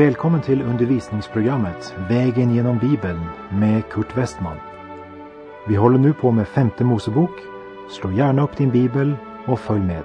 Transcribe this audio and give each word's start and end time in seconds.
Välkommen 0.00 0.42
till 0.42 0.62
undervisningsprogrammet 0.62 1.94
Vägen 2.08 2.54
genom 2.54 2.78
Bibeln 2.78 3.20
med 3.50 3.88
Kurt 3.90 4.16
Westman. 4.16 4.56
Vi 5.68 5.76
håller 5.76 5.98
nu 5.98 6.12
på 6.12 6.30
med 6.30 6.48
femte 6.48 6.84
Mosebok. 6.84 7.30
Slå 7.90 8.12
gärna 8.12 8.42
upp 8.42 8.56
din 8.56 8.70
bibel 8.70 9.16
och 9.46 9.60
följ 9.60 9.80
med. 9.80 10.04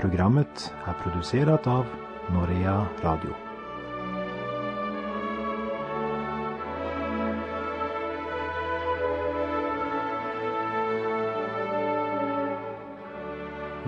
Programmet 0.00 0.72
är 0.84 0.92
producerat 1.02 1.66
av 1.66 1.86
Norea 2.28 2.86
Radio. 3.02 3.43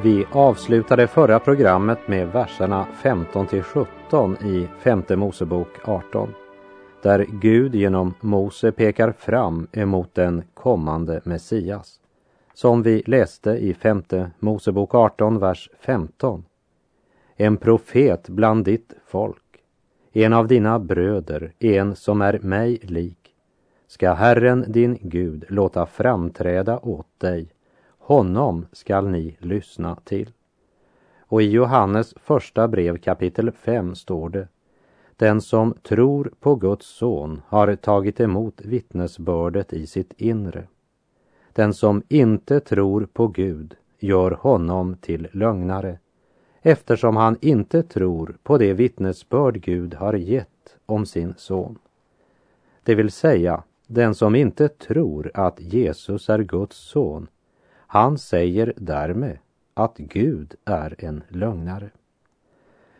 Vi 0.02 0.27
avslutade 0.32 1.06
förra 1.06 1.38
programmet 1.41 2.09
med 2.09 2.32
verserna 2.32 2.86
15 3.02 3.46
till 3.46 3.62
17 3.62 4.36
i 4.36 4.69
femte 4.78 5.16
Mosebok 5.16 5.69
18. 5.84 6.34
Där 7.02 7.27
Gud 7.28 7.74
genom 7.74 8.14
Mose 8.20 8.72
pekar 8.72 9.12
fram 9.12 9.66
emot 9.72 10.14
den 10.14 10.42
kommande 10.55 11.20
Messias. 11.24 12.00
Som 12.55 12.82
vi 12.82 13.02
läste 13.06 13.50
i 13.50 13.74
femte 13.74 14.30
Mosebok 14.38 14.95
18, 14.95 15.38
vers 15.38 15.70
15. 15.80 16.44
En 17.36 17.56
profet 17.56 18.28
bland 18.28 18.64
ditt 18.64 18.94
folk, 19.06 19.62
en 20.12 20.33
av 20.33 20.47
dina 20.47 20.78
bröder, 20.78 21.52
en 21.58 21.97
som 21.97 22.22
är 22.22 22.38
mig 22.38 22.78
lik, 22.83 23.34
ska 23.86 24.12
Herren 24.12 24.64
din 24.69 24.98
Gud 25.00 25.44
låta 25.48 25.86
framträda 25.86 26.78
åt 26.78 27.20
dig 27.20 27.56
honom 28.07 28.67
skall 28.73 29.09
ni 29.09 29.37
lyssna 29.39 29.97
till. 30.05 30.33
Och 31.21 31.43
i 31.43 31.51
Johannes 31.51 32.15
första 32.17 32.69
brev 32.69 32.99
kapitel 32.99 33.53
5 33.53 33.95
står 33.95 34.29
det 34.29 34.49
Den 35.17 35.41
som 35.41 35.75
tror 35.83 36.33
på 36.41 36.55
Guds 36.55 36.87
son 36.87 37.43
har 37.47 37.77
tagit 37.77 38.21
emot 38.21 38.61
vittnesbördet 38.65 39.73
i 39.73 39.87
sitt 39.87 40.12
inre. 40.17 40.67
Den 41.53 41.75
som 41.75 42.03
inte 42.09 42.61
tror 42.61 43.09
på 43.12 43.29
Gud 43.29 43.75
gör 43.99 44.31
honom 44.31 44.97
till 45.01 45.29
lögnare 45.33 45.99
eftersom 46.62 47.17
han 47.17 47.37
inte 47.41 47.83
tror 47.83 48.37
på 48.43 48.59
det 48.59 48.73
vittnesbörd 48.73 49.61
Gud 49.61 49.95
har 49.95 50.15
gett 50.15 50.77
om 50.87 51.07
sin 51.07 51.34
son. 51.37 51.79
Det 52.83 52.95
vill 52.95 53.11
säga, 53.11 53.62
den 53.87 54.15
som 54.15 54.34
inte 54.34 54.69
tror 54.69 55.31
att 55.34 55.61
Jesus 55.61 56.29
är 56.29 56.39
Guds 56.39 56.77
son 56.77 57.29
han 57.87 58.19
säger 58.19 58.73
därmed 58.77 59.39
att 59.75 59.97
Gud 59.97 60.55
är 60.65 60.95
en 60.98 61.23
lögnare. 61.29 61.91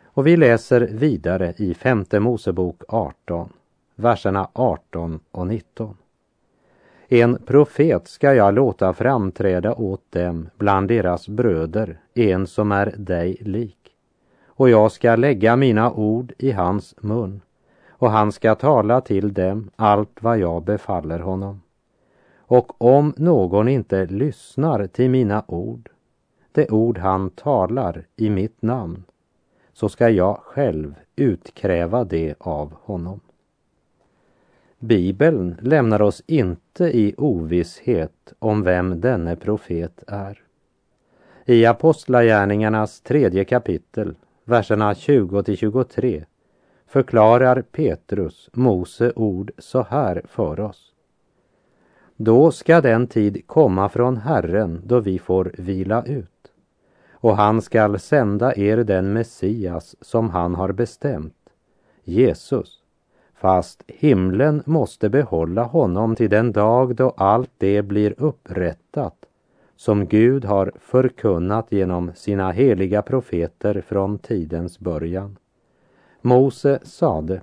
Och 0.03 0.27
vi 0.27 0.37
läser 0.37 0.81
vidare 0.81 1.53
i 1.57 1.73
femte 1.73 2.19
Mosebok 2.19 2.83
18, 2.87 3.49
verserna 3.95 4.49
18 4.53 5.19
och 5.31 5.47
19. 5.47 5.97
En 7.07 7.37
profet 7.45 8.07
ska 8.07 8.33
jag 8.33 8.53
låta 8.53 8.93
framträda 8.93 9.73
åt 9.73 10.11
dem 10.11 10.49
bland 10.57 10.87
deras 10.87 11.27
bröder, 11.27 11.99
en 12.13 12.47
som 12.47 12.71
är 12.71 12.93
dig 12.97 13.37
lik. 13.41 13.77
Och 14.45 14.69
jag 14.69 14.91
ska 14.91 15.15
lägga 15.15 15.55
mina 15.55 15.91
ord 15.91 16.33
i 16.37 16.51
hans 16.51 16.95
mun, 17.01 17.41
och 17.89 18.11
han 18.11 18.31
ska 18.31 18.55
tala 18.55 19.01
till 19.01 19.33
dem 19.33 19.69
allt 19.75 20.21
vad 20.21 20.37
jag 20.37 20.63
befaller 20.63 21.19
honom. 21.19 21.61
Och 22.47 22.81
om 22.81 23.13
någon 23.17 23.67
inte 23.67 24.05
lyssnar 24.05 24.87
till 24.87 25.09
mina 25.09 25.43
ord, 25.47 25.89
det 26.51 26.69
ord 26.69 26.97
han 26.97 27.29
talar 27.29 28.05
i 28.15 28.29
mitt 28.29 28.61
namn, 28.61 29.03
så 29.73 29.89
ska 29.89 30.09
jag 30.09 30.37
själv 30.37 30.95
utkräva 31.15 32.03
det 32.03 32.35
av 32.39 32.73
honom. 32.81 33.19
Bibeln 34.79 35.55
lämnar 35.61 36.01
oss 36.01 36.23
inte 36.27 36.83
i 36.83 37.15
ovisshet 37.17 38.33
om 38.39 38.63
vem 38.63 39.01
denne 39.01 39.35
profet 39.35 40.03
är. 40.07 40.41
I 41.45 41.65
Apostlagärningarnas 41.65 43.01
tredje 43.01 43.45
kapitel, 43.45 44.15
verserna 44.43 44.95
20 44.95 45.43
till 45.43 45.57
23, 45.57 46.25
förklarar 46.87 47.61
Petrus 47.61 48.49
Mose 48.53 49.11
ord 49.15 49.51
så 49.57 49.81
här 49.89 50.21
för 50.27 50.59
oss. 50.59 50.93
Då 52.17 52.51
ska 52.51 52.81
den 52.81 53.07
tid 53.07 53.47
komma 53.47 53.89
från 53.89 54.17
Herren 54.17 54.81
då 54.85 54.99
vi 54.99 55.19
får 55.19 55.51
vila 55.57 56.03
ut. 56.03 56.51
Och 57.11 57.37
han 57.37 57.61
skall 57.61 57.99
sända 57.99 58.55
er 58.55 58.77
den 58.77 59.13
Messias 59.13 59.95
som 60.01 60.29
han 60.29 60.55
har 60.55 60.71
bestämt, 60.71 61.49
Jesus. 62.03 62.83
Fast 63.35 63.83
himlen 63.87 64.63
måste 64.65 65.09
behålla 65.09 65.63
honom 65.63 66.15
till 66.15 66.29
den 66.29 66.51
dag 66.51 66.95
då 66.95 67.09
allt 67.17 67.51
det 67.57 67.81
blir 67.81 68.13
upprättat 68.17 69.25
som 69.75 70.05
Gud 70.07 70.45
har 70.45 70.71
förkunnat 70.79 71.71
genom 71.71 72.11
sina 72.15 72.51
heliga 72.51 73.01
profeter 73.01 73.83
från 73.87 74.19
tidens 74.19 74.79
början. 74.79 75.37
Mose 76.21 76.79
sade 76.83 77.41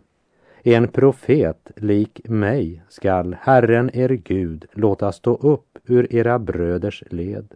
en 0.67 0.89
profet 0.89 1.71
lik 1.77 2.21
mig 2.25 2.83
skall 2.89 3.37
Herren 3.41 3.91
er 3.97 4.09
Gud 4.09 4.67
låta 4.73 5.13
stå 5.13 5.35
upp 5.35 5.79
ur 5.85 6.15
era 6.15 6.39
bröders 6.39 7.05
led. 7.11 7.55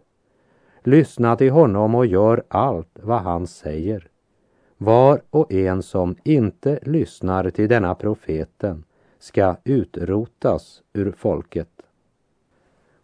Lyssna 0.83 1.35
till 1.35 1.51
honom 1.51 1.95
och 1.95 2.05
gör 2.05 2.43
allt 2.47 2.99
vad 3.01 3.21
han 3.21 3.47
säger. 3.47 4.07
Var 4.77 5.21
och 5.29 5.51
en 5.53 5.83
som 5.83 6.15
inte 6.23 6.79
lyssnar 6.81 7.49
till 7.49 7.69
denna 7.69 7.95
profeten 7.95 8.83
ska 9.19 9.55
utrotas 9.63 10.81
ur 10.93 11.11
folket. 11.17 11.81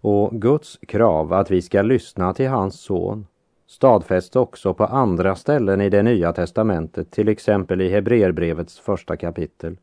Och 0.01 0.41
Guds 0.41 0.79
krav 0.87 1.33
att 1.33 1.51
vi 1.51 1.61
ska 1.61 1.81
lyssna 1.81 2.33
till 2.33 2.49
hans 2.49 2.79
son 2.79 3.25
stadfästs 3.67 4.35
också 4.35 4.73
på 4.73 4.85
andra 4.85 5.35
ställen 5.35 5.81
i 5.81 5.89
det 5.89 6.03
nya 6.03 6.33
testamentet, 6.33 7.11
till 7.11 7.27
exempel 7.27 7.81
i 7.81 7.89
Hebreerbrevets 7.89 8.79
första 8.79 9.17
kapitel. 9.17 9.77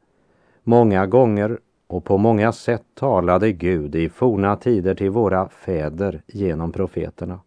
Många 0.64 1.06
gånger 1.06 1.58
och 1.86 2.04
på 2.04 2.18
många 2.18 2.52
sätt 2.52 2.84
talade 2.94 3.52
Gud 3.52 3.94
i 3.94 4.08
forna 4.08 4.56
tider 4.56 4.94
till 4.94 5.10
våra 5.10 5.48
fäder 5.48 6.22
genom 6.26 6.72
profeterna. 6.72 7.40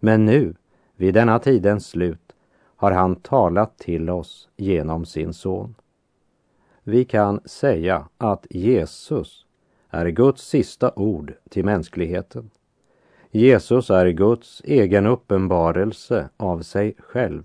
Men 0.00 0.24
nu, 0.24 0.54
vid 0.96 1.14
denna 1.14 1.38
tidens 1.38 1.86
slut, 1.86 2.32
har 2.76 2.92
han 2.92 3.16
talat 3.16 3.78
till 3.78 4.10
oss 4.10 4.48
genom 4.56 5.04
sin 5.04 5.32
son. 5.32 5.74
Vi 6.82 7.04
kan 7.04 7.40
säga 7.44 8.08
att 8.18 8.46
Jesus 8.50 9.46
är 9.90 10.06
Guds 10.06 10.48
sista 10.48 10.92
ord 10.96 11.34
till 11.50 11.64
mänskligheten. 11.64 12.50
Jesus 13.30 13.90
är 13.90 14.08
Guds 14.08 14.62
egen 14.64 15.06
uppenbarelse 15.06 16.28
av 16.36 16.60
sig 16.60 16.94
själv. 16.98 17.44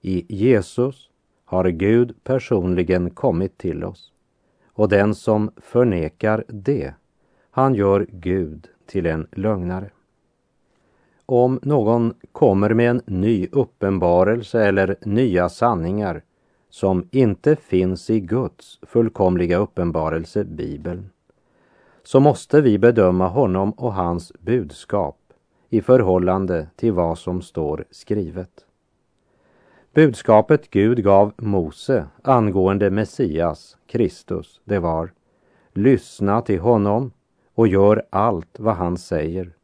I 0.00 0.34
Jesus 0.34 1.10
har 1.44 1.68
Gud 1.68 2.14
personligen 2.24 3.10
kommit 3.10 3.58
till 3.58 3.84
oss 3.84 4.13
och 4.74 4.88
den 4.88 5.14
som 5.14 5.50
förnekar 5.56 6.44
det, 6.48 6.94
han 7.50 7.74
gör 7.74 8.06
Gud 8.10 8.68
till 8.86 9.06
en 9.06 9.26
lögnare. 9.32 9.90
Om 11.26 11.60
någon 11.62 12.14
kommer 12.32 12.74
med 12.74 12.90
en 12.90 13.02
ny 13.06 13.48
uppenbarelse 13.52 14.64
eller 14.64 14.96
nya 15.02 15.48
sanningar 15.48 16.22
som 16.70 17.08
inte 17.10 17.56
finns 17.56 18.10
i 18.10 18.20
Guds 18.20 18.78
fullkomliga 18.82 19.56
uppenbarelse, 19.58 20.44
Bibeln, 20.44 21.10
så 22.02 22.20
måste 22.20 22.60
vi 22.60 22.78
bedöma 22.78 23.28
honom 23.28 23.70
och 23.70 23.94
hans 23.94 24.32
budskap 24.40 25.18
i 25.68 25.80
förhållande 25.80 26.68
till 26.76 26.92
vad 26.92 27.18
som 27.18 27.42
står 27.42 27.84
skrivet. 27.90 28.50
Budskapet 29.94 30.70
Gud 30.70 31.04
gav 31.04 31.32
Mose 31.36 32.06
angående 32.22 32.90
Messias, 32.90 33.76
Kristus, 33.86 34.60
det 34.64 34.78
var 34.78 35.12
Lyssna 35.72 36.40
till 36.42 36.60
honom 36.60 37.12
och 37.54 37.68
gör 37.68 38.06
allt 38.10 38.58
vad 38.58 38.74
han 38.74 38.98
säger. 38.98 39.56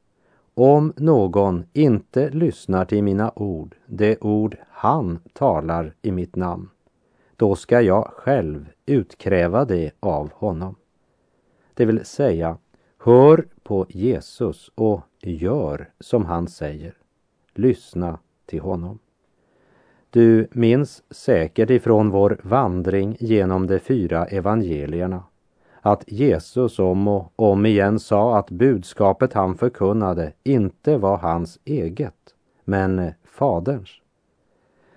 Om 0.55 0.93
någon 0.97 1.65
inte 1.73 2.31
lyssnar 2.31 2.85
till 2.85 3.03
mina 3.05 3.33
ord, 3.37 3.77
det 3.87 4.19
ord 4.21 4.57
han 4.69 5.19
talar 5.33 5.95
i 6.03 6.11
mitt 6.11 6.37
namn, 6.37 6.71
då 7.37 7.55
ska 7.55 7.81
jag 7.81 8.05
själv 8.17 8.67
utkräva 8.87 9.65
det 9.65 9.91
av 10.01 10.33
honom. 10.33 10.77
Det 11.75 11.85
vill 11.85 12.05
säga, 12.05 12.59
hör 12.99 13.47
på 13.63 13.87
Jesus 13.89 14.71
och 14.75 15.01
gör 15.23 15.91
som 16.01 16.25
han 16.25 16.49
säger. 16.49 16.95
Lyssna 17.55 18.19
till 18.47 18.61
honom. 18.61 18.99
Du 20.11 20.49
minns 20.53 21.03
säkert 21.11 21.71
ifrån 21.71 22.11
vår 22.11 22.41
vandring 22.43 23.17
genom 23.21 23.67
de 23.67 23.79
fyra 23.79 24.27
evangelierna 24.27 25.23
att 25.81 26.05
Jesus 26.07 26.79
om 26.79 27.09
och 27.09 27.33
om 27.37 27.67
igen 27.67 27.99
sa 27.99 28.39
att 28.39 28.51
budskapet 28.51 29.33
han 29.33 29.55
förkunnade 29.55 30.33
inte 30.43 30.97
var 30.97 31.17
hans 31.17 31.59
eget, 31.65 32.35
men 32.65 33.13
Faderns. 33.25 33.91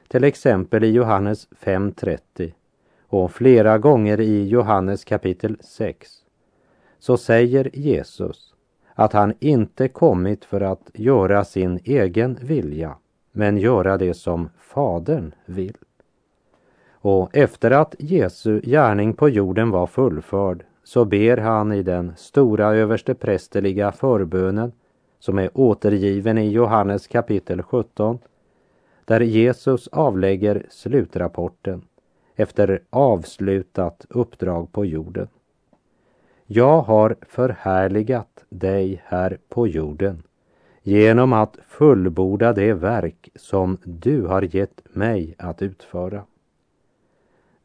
Till 0.07 0.23
exempel 0.23 0.83
i 0.83 0.91
Johannes 0.91 1.47
5.30 1.49 2.51
och 3.07 3.31
flera 3.31 3.77
gånger 3.77 4.19
i 4.19 4.47
Johannes 4.47 5.03
kapitel 5.03 5.57
6 5.61 6.09
så 6.99 7.17
säger 7.17 7.69
Jesus 7.73 8.53
att 8.93 9.13
han 9.13 9.33
inte 9.39 9.87
kommit 9.87 10.45
för 10.45 10.61
att 10.61 10.89
göra 10.93 11.45
sin 11.45 11.79
egen 11.83 12.37
vilja 12.41 12.95
men 13.35 13.57
göra 13.57 13.97
det 13.97 14.13
som 14.13 14.49
Fadern 14.59 15.33
vill. 15.45 15.77
Och 16.91 17.37
efter 17.37 17.71
att 17.71 17.95
Jesu 17.99 18.61
gärning 18.61 19.13
på 19.13 19.29
jorden 19.29 19.69
var 19.71 19.87
fullförd 19.87 20.63
så 20.83 21.05
ber 21.05 21.37
han 21.37 21.73
i 21.73 21.83
den 21.83 22.13
stora 22.17 22.75
översteprästerliga 22.75 23.91
förbönen 23.91 24.71
som 25.19 25.39
är 25.39 25.49
återgiven 25.53 26.37
i 26.37 26.51
Johannes 26.51 27.07
kapitel 27.07 27.63
17 27.63 28.19
där 29.05 29.21
Jesus 29.21 29.87
avlägger 29.87 30.65
slutrapporten 30.69 31.81
efter 32.35 32.81
avslutat 32.89 34.05
uppdrag 34.09 34.71
på 34.71 34.85
jorden. 34.85 35.27
Jag 36.45 36.81
har 36.81 37.15
förhärligat 37.21 38.45
dig 38.49 39.01
här 39.05 39.37
på 39.49 39.67
jorden 39.67 40.23
genom 40.83 41.33
att 41.33 41.57
fullborda 41.67 42.53
det 42.53 42.73
verk 42.73 43.29
som 43.35 43.77
du 43.83 44.21
har 44.21 44.55
gett 44.55 44.81
mig 44.95 45.35
att 45.37 45.61
utföra. 45.61 46.23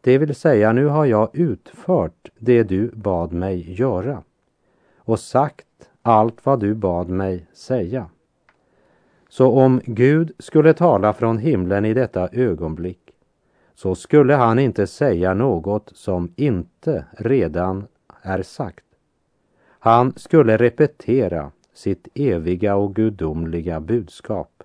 Det 0.01 0.19
vill 0.19 0.35
säga, 0.35 0.73
nu 0.73 0.87
har 0.87 1.05
jag 1.05 1.37
utfört 1.37 2.29
det 2.39 2.63
du 2.63 2.91
bad 2.95 3.33
mig 3.33 3.73
göra 3.73 4.23
och 4.99 5.21
sagt 5.21 5.67
allt 6.03 6.47
vad 6.47 6.61
du 6.61 6.75
bad 6.75 7.09
mig 7.09 7.47
säga. 7.53 8.07
Så 9.29 9.53
om 9.53 9.81
Gud 9.85 10.33
skulle 10.39 10.75
tala 10.75 11.13
från 11.13 11.39
himlen 11.39 11.85
i 11.85 11.95
detta 11.95 12.29
ögonblick 12.33 13.11
så 13.75 13.95
skulle 13.95 14.35
han 14.35 14.59
inte 14.59 14.87
säga 14.87 15.35
något 15.35 15.91
som 15.95 16.33
inte 16.37 17.05
redan 17.13 17.87
är 18.23 18.43
sagt. 18.43 18.85
Han 19.79 20.13
skulle 20.17 20.57
repetera 20.57 21.51
sitt 21.79 22.09
eviga 22.15 22.77
och 22.77 22.95
gudomliga 22.95 23.81
budskap. 23.81 24.63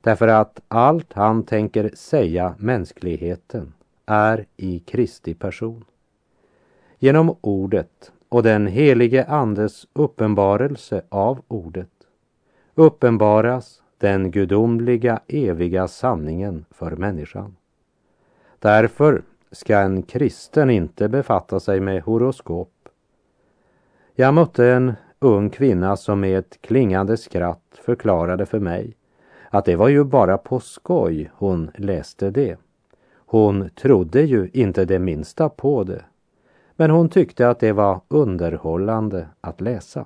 Därför 0.00 0.28
att 0.28 0.60
allt 0.68 1.12
han 1.12 1.42
tänker 1.42 1.90
säga 1.94 2.54
mänskligheten 2.58 3.72
är 4.06 4.46
i 4.56 4.78
Kristi 4.78 5.34
person. 5.34 5.84
Genom 6.98 7.36
ordet 7.40 8.12
och 8.28 8.42
den 8.42 8.66
helige 8.66 9.24
Andes 9.24 9.86
uppenbarelse 9.92 11.02
av 11.08 11.42
ordet 11.48 11.90
uppenbaras 12.74 13.82
den 13.98 14.30
gudomliga 14.30 15.20
eviga 15.28 15.88
sanningen 15.88 16.64
för 16.70 16.90
människan. 16.90 17.56
Därför 18.58 19.22
ska 19.50 19.78
en 19.78 20.02
kristen 20.02 20.70
inte 20.70 21.08
befatta 21.08 21.60
sig 21.60 21.80
med 21.80 22.02
horoskop. 22.02 22.88
Jag 24.14 24.34
mötte 24.34 24.66
en 24.66 24.94
ung 25.26 25.50
kvinna 25.50 25.96
som 25.96 26.20
med 26.20 26.38
ett 26.38 26.58
klingande 26.60 27.16
skratt 27.16 27.80
förklarade 27.84 28.46
för 28.46 28.58
mig 28.58 28.96
att 29.50 29.64
det 29.64 29.76
var 29.76 29.88
ju 29.88 30.04
bara 30.04 30.38
på 30.38 30.60
skoj 30.60 31.30
hon 31.34 31.70
läste 31.74 32.30
det. 32.30 32.58
Hon 33.14 33.70
trodde 33.70 34.22
ju 34.22 34.50
inte 34.52 34.84
det 34.84 34.98
minsta 34.98 35.48
på 35.48 35.84
det. 35.84 36.04
Men 36.76 36.90
hon 36.90 37.08
tyckte 37.08 37.48
att 37.48 37.60
det 37.60 37.72
var 37.72 38.00
underhållande 38.08 39.28
att 39.40 39.60
läsa. 39.60 40.04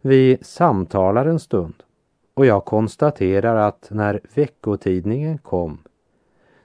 Vi 0.00 0.38
samtalar 0.42 1.26
en 1.26 1.40
stund 1.40 1.82
och 2.34 2.46
jag 2.46 2.64
konstaterar 2.64 3.56
att 3.56 3.88
när 3.90 4.20
veckotidningen 4.34 5.38
kom 5.38 5.78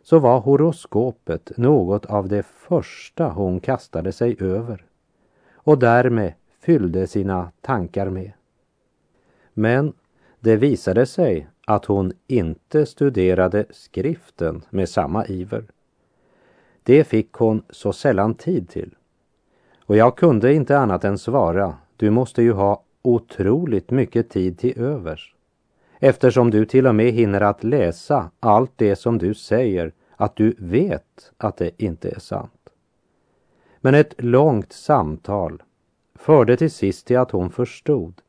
så 0.03 0.19
var 0.19 0.39
horoskopet 0.39 1.51
något 1.57 2.05
av 2.05 2.27
det 2.27 2.43
första 2.43 3.27
hon 3.29 3.59
kastade 3.59 4.11
sig 4.11 4.37
över 4.39 4.85
och 5.53 5.79
därmed 5.79 6.33
fyllde 6.65 7.07
sina 7.07 7.51
tankar 7.61 8.09
med. 8.09 8.31
Men 9.53 9.93
det 10.39 10.55
visade 10.55 11.05
sig 11.05 11.47
att 11.65 11.85
hon 11.85 12.13
inte 12.27 12.85
studerade 12.85 13.65
skriften 13.69 14.61
med 14.69 14.89
samma 14.89 15.25
iver. 15.25 15.63
Det 16.83 17.03
fick 17.03 17.31
hon 17.31 17.63
så 17.69 17.93
sällan 17.93 18.33
tid 18.33 18.69
till. 18.69 18.95
Och 19.79 19.97
jag 19.97 20.17
kunde 20.17 20.53
inte 20.53 20.77
annat 20.77 21.03
än 21.03 21.17
svara, 21.17 21.75
du 21.97 22.09
måste 22.09 22.41
ju 22.41 22.51
ha 22.51 22.83
otroligt 23.01 23.91
mycket 23.91 24.29
tid 24.29 24.59
till 24.59 24.79
övers. 24.79 25.35
Eftersom 25.99 26.51
du 26.51 26.65
till 26.65 26.87
och 26.87 26.95
med 26.95 27.11
hinner 27.11 27.41
att 27.41 27.63
läsa 27.63 28.31
allt 28.39 28.71
det 28.75 28.95
som 28.95 29.17
du 29.17 29.33
säger 29.33 29.91
att 30.15 30.35
du 30.35 30.55
vet 30.57 31.31
att 31.37 31.57
det 31.57 31.83
inte 31.83 32.09
är 32.09 32.19
sant. 32.19 32.69
Men 33.81 33.95
ett 33.95 34.13
långt 34.17 34.73
samtal 34.73 35.63
förde 36.25 36.57
till 36.57 36.71
sist 36.71 37.07
till 37.07 37.17
att 37.17 37.31
hon 37.31 37.49
förstod 37.49 38.21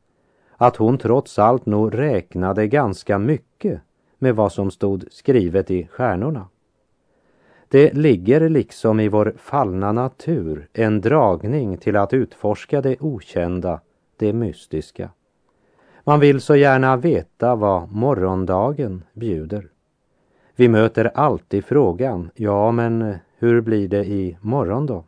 att 0.57 0.75
hon 0.75 0.97
trots 0.97 1.39
allt 1.39 1.65
nog 1.65 1.97
räknade 1.97 2.67
ganska 2.67 3.17
mycket 3.17 3.81
med 4.19 4.35
vad 4.35 4.51
som 4.51 4.71
stod 4.71 5.05
skrivet 5.11 5.71
i 5.71 5.87
stjärnorna. 5.87 6.47
Det 7.67 7.93
ligger 7.93 8.49
liksom 8.49 8.99
i 8.99 9.07
vår 9.07 9.33
fallna 9.37 9.91
natur 9.91 10.67
en 10.73 11.01
dragning 11.01 11.77
till 11.77 11.95
att 11.95 12.13
utforska 12.13 12.81
det 12.81 12.95
okända, 12.99 13.79
det 14.17 14.33
mystiska. 14.33 15.09
Man 16.03 16.19
vill 16.19 16.41
så 16.41 16.55
gärna 16.55 16.97
veta 16.97 17.55
vad 17.55 17.91
morgondagen 17.91 19.03
bjuder. 19.13 19.67
Vi 20.55 20.67
möter 20.67 21.11
alltid 21.15 21.65
frågan, 21.65 22.29
ja 22.35 22.71
men 22.71 23.15
hur 23.37 23.61
blir 23.61 23.87
det 23.87 24.05
i 24.05 24.37
morgon 24.41 24.85
då? 24.85 25.03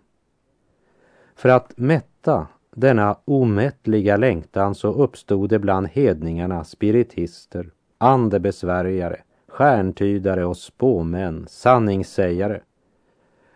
För 1.36 1.50
att 1.50 1.78
mätta 1.78 2.48
denna 2.76 3.18
omättliga 3.26 4.18
längtan 4.18 4.76
så 4.76 4.94
uppstod 4.94 5.50
det 5.50 5.60
bland 5.60 5.88
hedningarna 5.88 6.64
spiritister, 6.64 7.70
andebesvärjare, 7.98 9.20
stjärntydare 9.48 10.46
och 10.46 10.58
spåmän, 10.58 11.46
sanningssägare. 11.50 12.60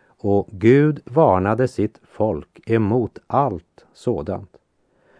Och 0.08 0.48
Gud 0.52 1.02
varnade 1.06 1.68
sitt 1.68 2.00
folk 2.04 2.70
emot 2.70 3.20
allt 3.28 3.86
sådant. 3.94 4.58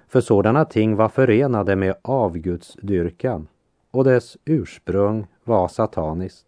För 0.08 0.22
sådana 0.22 0.66
ting 0.66 0.96
var 0.96 1.10
förenade 1.10 1.76
med 1.76 1.96
avgudsdyrkan 2.02 3.48
och 3.92 4.04
dess 4.04 4.38
ursprung 4.46 5.28
var 5.44 5.68
sataniskt. 5.68 6.46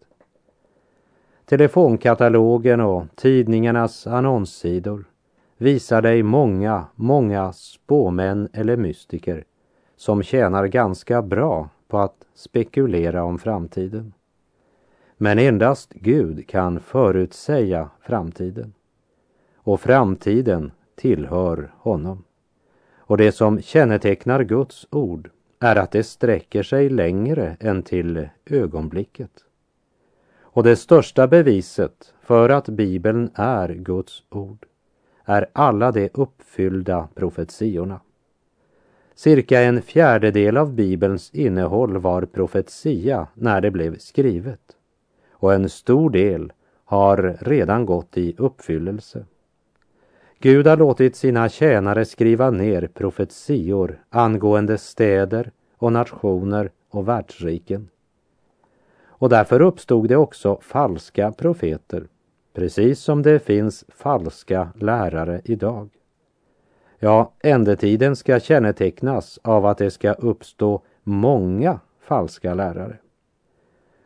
Telefonkatalogen 1.44 2.80
och 2.80 3.04
tidningarnas 3.14 4.06
annonssidor 4.06 5.04
visar 5.56 6.02
dig 6.02 6.22
många, 6.22 6.86
många 6.94 7.52
spåmän 7.52 8.48
eller 8.52 8.76
mystiker 8.76 9.44
som 9.96 10.22
tjänar 10.22 10.66
ganska 10.66 11.22
bra 11.22 11.68
på 11.88 11.98
att 11.98 12.26
spekulera 12.34 13.24
om 13.24 13.38
framtiden. 13.38 14.12
Men 15.16 15.38
endast 15.38 15.92
Gud 15.92 16.48
kan 16.48 16.80
förutsäga 16.80 17.90
framtiden. 18.00 18.72
Och 19.56 19.80
framtiden 19.80 20.72
tillhör 20.94 21.72
honom. 21.78 22.24
Och 22.96 23.16
det 23.16 23.32
som 23.32 23.62
kännetecknar 23.62 24.42
Guds 24.42 24.86
ord 24.90 25.30
är 25.60 25.76
att 25.76 25.90
det 25.90 26.02
sträcker 26.02 26.62
sig 26.62 26.88
längre 26.88 27.56
än 27.60 27.82
till 27.82 28.28
ögonblicket. 28.46 29.30
Och 30.40 30.62
det 30.62 30.76
största 30.76 31.26
beviset 31.26 32.14
för 32.22 32.48
att 32.48 32.68
Bibeln 32.68 33.30
är 33.34 33.68
Guds 33.68 34.22
ord 34.30 34.66
är 35.26 35.46
alla 35.52 35.92
de 35.92 36.10
uppfyllda 36.14 37.08
profetiorna. 37.14 38.00
Cirka 39.14 39.62
en 39.62 39.82
fjärdedel 39.82 40.56
av 40.56 40.74
Bibelns 40.74 41.30
innehåll 41.30 41.98
var 41.98 42.22
profetia 42.22 43.26
när 43.34 43.60
det 43.60 43.70
blev 43.70 43.98
skrivet 43.98 44.60
och 45.32 45.54
en 45.54 45.68
stor 45.68 46.10
del 46.10 46.52
har 46.84 47.36
redan 47.40 47.86
gått 47.86 48.16
i 48.16 48.34
uppfyllelse. 48.38 49.24
Gud 50.38 50.66
har 50.66 50.76
låtit 50.76 51.16
sina 51.16 51.48
tjänare 51.48 52.04
skriva 52.04 52.50
ner 52.50 52.86
profetior 52.86 54.02
angående 54.10 54.78
städer 54.78 55.50
och 55.76 55.92
nationer 55.92 56.70
och 56.90 57.08
världsriken. 57.08 57.88
Och 59.06 59.28
därför 59.28 59.60
uppstod 59.60 60.08
det 60.08 60.16
också 60.16 60.58
falska 60.62 61.32
profeter 61.32 62.06
Precis 62.56 63.00
som 63.00 63.22
det 63.22 63.38
finns 63.38 63.84
falska 63.88 64.68
lärare 64.74 65.40
idag. 65.44 65.88
Ja, 66.98 67.32
ändetiden 67.40 68.16
ska 68.16 68.40
kännetecknas 68.40 69.38
av 69.42 69.66
att 69.66 69.78
det 69.78 69.90
ska 69.90 70.12
uppstå 70.12 70.82
många 71.02 71.80
falska 72.00 72.54
lärare. 72.54 72.96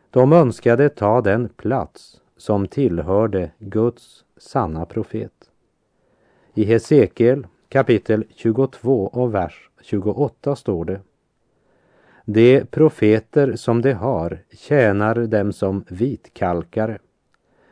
De 0.09 0.33
önskade 0.33 0.89
ta 0.89 1.21
den 1.21 1.49
plats 1.49 2.21
som 2.37 2.67
tillhörde 2.67 3.51
Guds 3.57 4.25
sanna 4.37 4.85
profet. 4.85 5.51
I 6.53 6.63
Hesekiel 6.63 7.47
kapitel 7.69 8.25
22 8.35 9.07
och 9.07 9.33
vers 9.33 9.69
28 9.81 10.55
står 10.55 10.85
det 10.85 11.01
De 12.25 12.65
profeter 12.65 13.55
som 13.55 13.81
de 13.81 13.93
har 13.93 14.39
tjänar 14.51 15.15
dem 15.15 15.53
som 15.53 15.85
vitkalkare. 15.89 16.99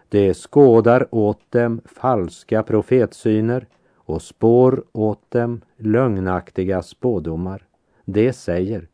De 0.10 0.34
skådar 0.34 1.08
åt 1.12 1.52
dem 1.52 1.82
falska 1.86 2.64
profetsyner 2.64 3.68
och 3.96 4.22
spår 4.22 4.84
åt 4.92 5.32
dem 5.32 5.62
lögnaktiga 5.78 6.82
spådomar. 6.82 7.66
Det 8.06 8.34
säger, 8.34 8.88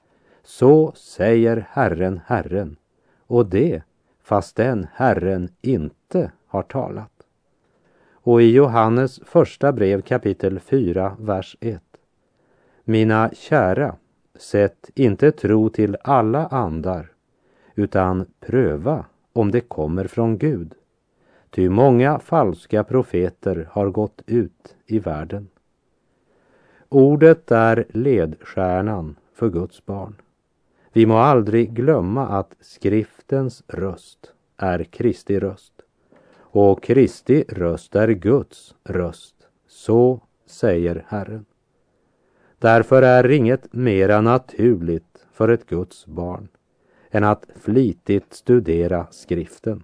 så 0.44 0.92
säger 0.96 1.68
Herren, 1.70 2.20
Herren, 2.26 2.76
och 3.28 3.46
det 3.46 3.84
fastän 4.24 4.88
Herren 4.94 5.50
inte 5.62 6.32
har 6.48 6.64
talat. 6.64 7.12
Och 8.12 8.42
i 8.42 8.52
Johannes 8.52 9.20
första 9.26 9.72
brev 9.72 10.02
kapitel 10.02 10.60
4, 10.60 11.16
vers 11.20 11.58
1. 11.60 11.82
Mina 12.84 13.32
kära, 13.34 13.96
sätt 14.36 14.90
inte 14.96 15.32
tro 15.32 15.70
till 15.70 15.98
alla 16.04 16.48
andar, 16.48 17.12
utan 17.76 18.26
pröva 18.40 19.06
om 19.34 19.52
det 19.52 19.62
kommer 19.62 20.08
från 20.08 20.38
Gud. 20.38 20.76
Ty 21.56 21.70
många 21.70 22.20
falska 22.20 22.84
profeter 22.84 23.68
har 23.72 23.90
gått 23.90 24.22
ut 24.26 24.76
i 24.86 25.00
världen. 25.00 25.48
Ordet 26.90 27.52
är 27.52 27.86
ledstjärnan 27.90 29.16
för 29.34 29.50
Guds 29.50 29.86
barn. 29.86 30.16
Vi 30.94 31.06
må 31.06 31.18
aldrig 31.18 31.74
glömma 31.74 32.28
att 32.28 32.56
skriftens 32.60 33.64
röst 33.68 34.32
är 34.58 34.84
Kristi 34.84 35.40
röst 35.40 35.74
och 36.38 36.84
Kristi 36.84 37.44
röst 37.50 37.96
är 37.96 38.08
Guds 38.08 38.76
röst. 38.84 39.36
Så 39.68 40.22
säger 40.46 41.06
Herren. 41.08 41.46
Därför 42.60 43.02
är 43.02 43.32
inget 43.32 43.74
mera 43.74 44.22
naturligt 44.22 45.26
för 45.34 45.50
ett 45.50 45.66
Guds 45.66 46.06
barn 46.06 46.48
än 47.12 47.24
att 47.24 47.46
flitigt 47.56 48.34
studera 48.34 49.08
skriften 49.12 49.84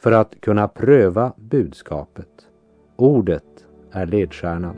för 0.00 0.12
att 0.12 0.40
kunna 0.40 0.68
pröva 0.68 1.32
budskapet. 1.36 2.28
Ordet 2.96 3.66
är 3.92 4.06
ledstjärnan. 4.06 4.76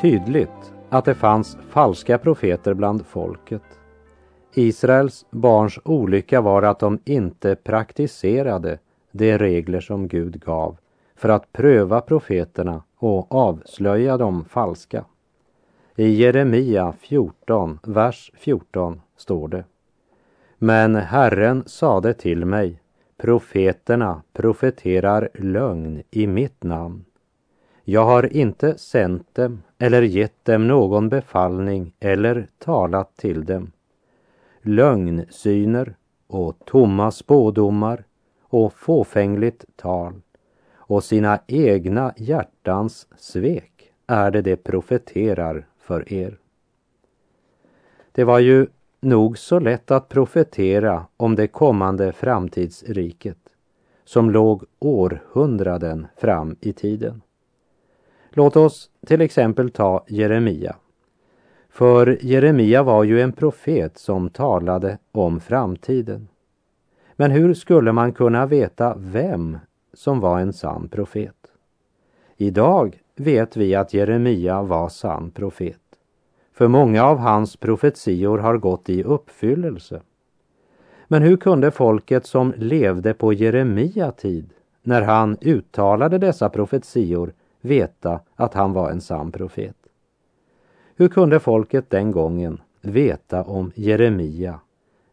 Tydligt 0.00 0.74
att 0.88 1.04
det 1.04 1.14
fanns 1.14 1.56
falska 1.68 2.18
profeter 2.18 2.74
bland 2.74 3.06
folket. 3.06 3.62
Israels 4.54 5.26
barns 5.30 5.78
olycka 5.84 6.40
var 6.40 6.62
att 6.62 6.78
de 6.78 6.98
inte 7.04 7.56
praktiserade 7.56 8.78
de 9.10 9.38
regler 9.38 9.80
som 9.80 10.08
Gud 10.08 10.40
gav 10.40 10.76
för 11.16 11.28
att 11.28 11.52
pröva 11.52 12.00
profeterna 12.00 12.82
och 12.96 13.34
avslöja 13.34 14.16
de 14.16 14.44
falska. 14.44 15.04
I 15.96 16.08
Jeremia 16.08 16.92
14, 17.00 17.78
vers 17.82 18.30
14 18.34 19.00
står 19.16 19.48
det. 19.48 19.64
Men 20.58 20.96
Herren 20.96 21.62
sade 21.66 22.14
till 22.14 22.44
mig, 22.44 22.80
profeterna 23.16 24.22
profeterar 24.32 25.28
lögn 25.34 26.02
i 26.10 26.26
mitt 26.26 26.62
namn 26.62 27.04
jag 27.84 28.04
har 28.04 28.36
inte 28.36 28.78
sänt 28.78 29.34
dem 29.34 29.62
eller 29.78 30.02
gett 30.02 30.44
dem 30.44 30.68
någon 30.68 31.08
befallning 31.08 31.92
eller 32.00 32.48
talat 32.58 33.16
till 33.16 33.44
dem. 33.44 33.72
Lögnsyner 34.62 35.94
och 36.26 36.56
tomma 36.64 37.10
spådomar 37.10 38.04
och 38.42 38.72
fåfängligt 38.72 39.64
tal 39.76 40.20
och 40.74 41.04
sina 41.04 41.38
egna 41.46 42.14
hjärtans 42.16 43.08
svek 43.16 43.92
är 44.06 44.30
det 44.30 44.42
de 44.42 44.56
profeterar 44.56 45.66
för 45.78 46.12
er. 46.12 46.38
Det 48.12 48.24
var 48.24 48.38
ju 48.38 48.66
nog 49.00 49.38
så 49.38 49.58
lätt 49.58 49.90
att 49.90 50.08
profetera 50.08 51.06
om 51.16 51.34
det 51.34 51.46
kommande 51.46 52.12
framtidsriket 52.12 53.38
som 54.04 54.30
låg 54.30 54.64
århundraden 54.78 56.06
fram 56.16 56.56
i 56.60 56.72
tiden. 56.72 57.22
Låt 58.36 58.56
oss 58.56 58.90
till 59.06 59.20
exempel 59.20 59.70
ta 59.70 60.04
Jeremia. 60.08 60.76
För 61.68 62.18
Jeremia 62.20 62.82
var 62.82 63.04
ju 63.04 63.20
en 63.20 63.32
profet 63.32 63.98
som 63.98 64.30
talade 64.30 64.98
om 65.12 65.40
framtiden. 65.40 66.28
Men 67.16 67.30
hur 67.30 67.54
skulle 67.54 67.92
man 67.92 68.12
kunna 68.12 68.46
veta 68.46 68.94
vem 68.96 69.58
som 69.92 70.20
var 70.20 70.40
en 70.40 70.52
sann 70.52 70.88
profet? 70.88 71.36
Idag 72.36 72.98
vet 73.16 73.56
vi 73.56 73.74
att 73.74 73.94
Jeremia 73.94 74.62
var 74.62 74.88
sann 74.88 75.30
profet. 75.30 75.80
För 76.52 76.68
många 76.68 77.04
av 77.04 77.18
hans 77.18 77.56
profetior 77.56 78.38
har 78.38 78.58
gått 78.58 78.88
i 78.88 79.02
uppfyllelse. 79.02 80.00
Men 81.08 81.22
hur 81.22 81.36
kunde 81.36 81.70
folket 81.70 82.26
som 82.26 82.54
levde 82.56 83.14
på 83.14 83.32
Jeremia 83.32 84.10
tid, 84.10 84.50
när 84.82 85.02
han 85.02 85.36
uttalade 85.40 86.18
dessa 86.18 86.48
profetior, 86.48 87.32
veta 87.64 88.20
att 88.34 88.54
han 88.54 88.72
var 88.72 88.90
en 88.90 89.00
sann 89.00 89.32
profet. 89.32 89.76
Hur 90.96 91.08
kunde 91.08 91.40
folket 91.40 91.90
den 91.90 92.12
gången 92.12 92.60
veta 92.80 93.42
om 93.44 93.72
Jeremia, 93.74 94.60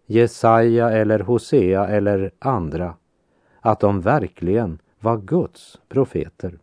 Jesaja 0.05 0.89
eller 0.89 1.19
Hosea 1.19 1.87
eller 1.87 2.31
andra 2.39 2.93
att 3.59 3.79
de 3.79 4.01
verkligen 4.01 4.79
var 4.99 5.17
Guds 5.17 5.79
profeter? 5.87 6.59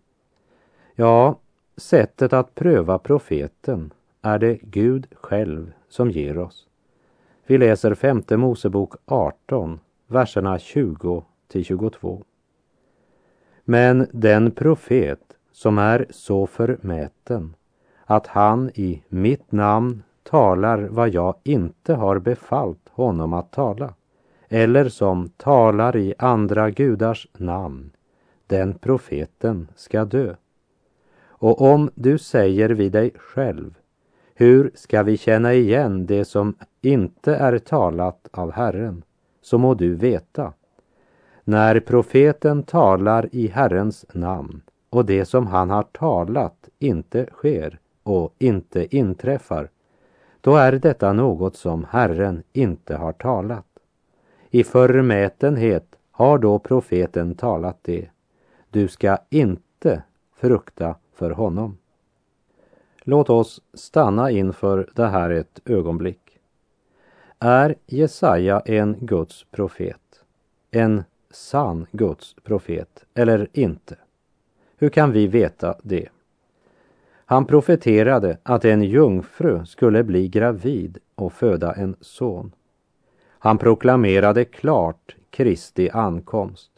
Ja, 0.94 1.38
sättet 1.76 2.32
att 2.32 2.54
pröva 2.54 2.98
profeten 2.98 3.92
är 4.22 4.38
det 4.38 4.58
Gud 4.62 5.06
själv 5.12 5.72
som 5.88 6.10
ger 6.10 6.38
oss. 6.38 6.66
Vi 7.46 7.58
läser 7.58 7.94
femte 7.94 8.36
Mosebok 8.36 8.94
18, 9.04 9.80
verserna 10.06 10.58
20 10.58 11.24
till 11.48 11.64
22. 11.64 12.24
Men 13.64 14.06
den 14.12 14.50
profet 14.50 15.37
som 15.58 15.78
är 15.78 16.06
så 16.10 16.46
förmäten 16.46 17.54
att 18.04 18.26
han 18.26 18.70
i 18.74 19.02
mitt 19.08 19.52
namn 19.52 20.02
talar 20.22 20.78
vad 20.78 21.08
jag 21.08 21.34
inte 21.42 21.94
har 21.94 22.18
befallt 22.18 22.88
honom 22.90 23.32
att 23.32 23.52
tala, 23.52 23.94
eller 24.48 24.88
som 24.88 25.28
talar 25.28 25.96
i 25.96 26.14
andra 26.18 26.70
gudars 26.70 27.28
namn, 27.38 27.90
den 28.46 28.74
profeten 28.74 29.68
ska 29.76 30.04
dö. 30.04 30.34
Och 31.26 31.60
om 31.60 31.90
du 31.94 32.18
säger 32.18 32.68
vid 32.68 32.92
dig 32.92 33.10
själv, 33.16 33.78
hur 34.34 34.70
ska 34.74 35.02
vi 35.02 35.16
känna 35.16 35.54
igen 35.54 36.06
det 36.06 36.24
som 36.24 36.54
inte 36.80 37.34
är 37.34 37.58
talat 37.58 38.28
av 38.30 38.52
Herren, 38.52 39.02
så 39.42 39.58
må 39.58 39.74
du 39.74 39.94
veta. 39.94 40.52
När 41.44 41.80
profeten 41.80 42.62
talar 42.62 43.28
i 43.32 43.46
Herrens 43.46 44.06
namn 44.12 44.62
och 44.90 45.04
det 45.04 45.24
som 45.24 45.46
han 45.46 45.70
har 45.70 45.82
talat 45.82 46.68
inte 46.78 47.26
sker 47.32 47.78
och 48.02 48.34
inte 48.38 48.96
inträffar, 48.96 49.68
då 50.40 50.56
är 50.56 50.72
detta 50.72 51.12
något 51.12 51.56
som 51.56 51.86
Herren 51.90 52.42
inte 52.52 52.96
har 52.96 53.12
talat. 53.12 53.66
I 54.50 54.64
förmätenhet 54.64 55.96
har 56.10 56.38
då 56.38 56.58
profeten 56.58 57.34
talat 57.34 57.78
det. 57.82 58.08
Du 58.70 58.88
ska 58.88 59.18
inte 59.30 60.02
frukta 60.34 60.94
för 61.14 61.30
honom. 61.30 61.76
Låt 63.02 63.30
oss 63.30 63.62
stanna 63.74 64.30
inför 64.30 64.90
det 64.94 65.06
här 65.06 65.30
ett 65.30 65.60
ögonblick. 65.64 66.38
Är 67.38 67.74
Jesaja 67.86 68.60
en 68.60 68.96
Guds 69.00 69.46
profet? 69.50 70.20
En 70.70 71.04
sann 71.30 71.86
Guds 71.92 72.36
profet 72.44 73.04
eller 73.14 73.48
inte? 73.52 73.96
Hur 74.78 74.88
kan 74.88 75.12
vi 75.12 75.26
veta 75.26 75.76
det? 75.82 76.08
Han 77.24 77.44
profeterade 77.44 78.38
att 78.42 78.64
en 78.64 78.82
jungfru 78.82 79.66
skulle 79.66 80.04
bli 80.04 80.28
gravid 80.28 80.98
och 81.14 81.32
föda 81.32 81.74
en 81.74 81.96
son. 82.00 82.52
Han 83.38 83.58
proklamerade 83.58 84.44
klart 84.44 85.16
Kristi 85.30 85.90
ankomst, 85.90 86.70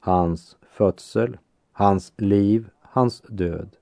hans 0.00 0.56
födsel, 0.62 1.36
hans 1.72 2.12
liv, 2.16 2.68
hans 2.82 3.20
död. 3.20 3.76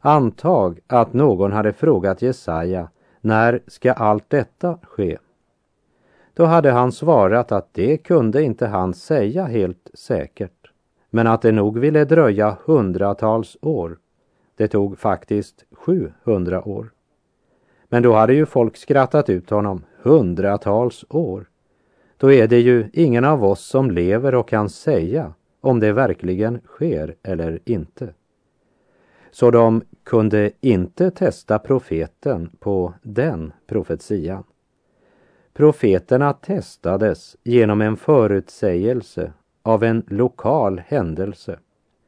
Antag 0.00 0.80
att 0.86 1.12
någon 1.12 1.52
hade 1.52 1.72
frågat 1.72 2.22
Jesaja, 2.22 2.88
när 3.20 3.62
ska 3.66 3.92
allt 3.92 4.30
detta 4.30 4.78
ske? 4.82 5.18
Då 6.34 6.44
hade 6.44 6.70
han 6.70 6.92
svarat 6.92 7.52
att 7.52 7.74
det 7.74 7.96
kunde 7.96 8.42
inte 8.42 8.66
han 8.66 8.94
säga 8.94 9.44
helt 9.44 9.90
säkert, 9.94 10.61
men 11.14 11.26
att 11.26 11.42
det 11.42 11.52
nog 11.52 11.78
ville 11.78 12.04
dröja 12.04 12.56
hundratals 12.64 13.56
år. 13.60 13.98
Det 14.56 14.68
tog 14.68 14.98
faktiskt 14.98 15.64
700 15.72 16.68
år. 16.68 16.92
Men 17.88 18.02
då 18.02 18.12
hade 18.12 18.34
ju 18.34 18.46
folk 18.46 18.76
skrattat 18.76 19.28
ut 19.28 19.50
honom 19.50 19.84
hundratals 20.02 21.04
år. 21.08 21.46
Då 22.16 22.32
är 22.32 22.48
det 22.48 22.60
ju 22.60 22.90
ingen 22.92 23.24
av 23.24 23.44
oss 23.44 23.60
som 23.60 23.90
lever 23.90 24.34
och 24.34 24.48
kan 24.48 24.68
säga 24.68 25.34
om 25.60 25.80
det 25.80 25.92
verkligen 25.92 26.60
sker 26.66 27.14
eller 27.22 27.58
inte. 27.64 28.14
Så 29.30 29.50
de 29.50 29.82
kunde 30.04 30.50
inte 30.60 31.10
testa 31.10 31.58
profeten 31.58 32.50
på 32.58 32.94
den 33.02 33.52
profetian. 33.66 34.44
Profeterna 35.54 36.32
testades 36.32 37.36
genom 37.42 37.80
en 37.80 37.96
förutsägelse 37.96 39.32
av 39.62 39.84
en 39.84 40.04
lokal 40.06 40.82
händelse 40.86 41.58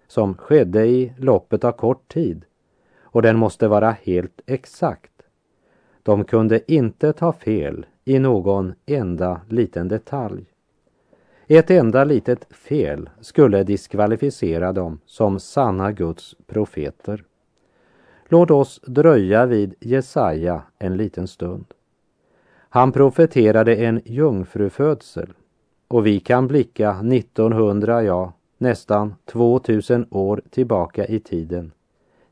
som 0.09 0.35
skedde 0.35 0.87
i 0.87 1.13
loppet 1.19 1.65
av 1.65 1.73
kort 1.73 2.09
tid 2.09 2.45
och 3.03 3.23
den 3.23 3.37
måste 3.37 3.69
vara 3.69 3.91
helt 3.91 4.41
exakt. 4.47 5.13
De 6.03 6.25
kunde 6.25 6.73
inte 6.73 7.13
ta 7.13 7.33
fel 7.33 7.87
i 8.05 8.19
någon 8.19 8.75
enda 8.87 9.41
liten 9.49 9.89
detalj. 9.89 10.45
Ett 11.47 11.71
enda 11.71 12.05
litet 12.05 12.55
fel 12.55 13.11
skulle 13.21 13.65
diskvalificera 13.65 14.73
dem 14.73 15.01
som 15.07 15.41
sanna 15.41 15.93
Guds 15.93 16.37
profeter. 16.47 17.25
Låt 18.29 18.51
oss 18.51 18.81
dröja 18.87 19.47
vid 19.47 19.75
Jesaja 19.81 20.63
en 20.79 20.97
liten 20.97 21.29
stund. 21.29 21.65
Han 22.69 22.93
profeterade 22.93 23.77
en 23.77 24.01
jungfrufödsel 24.05 25.33
och 25.89 26.07
vi 26.07 26.21
kan 26.21 26.49
blicka 26.49 26.91
1900, 26.91 28.03
ja 28.03 28.33
nästan 28.59 29.15
2000 29.25 30.07
år 30.11 30.43
tillbaka 30.51 31.07
i 31.07 31.21
tiden 31.21 31.73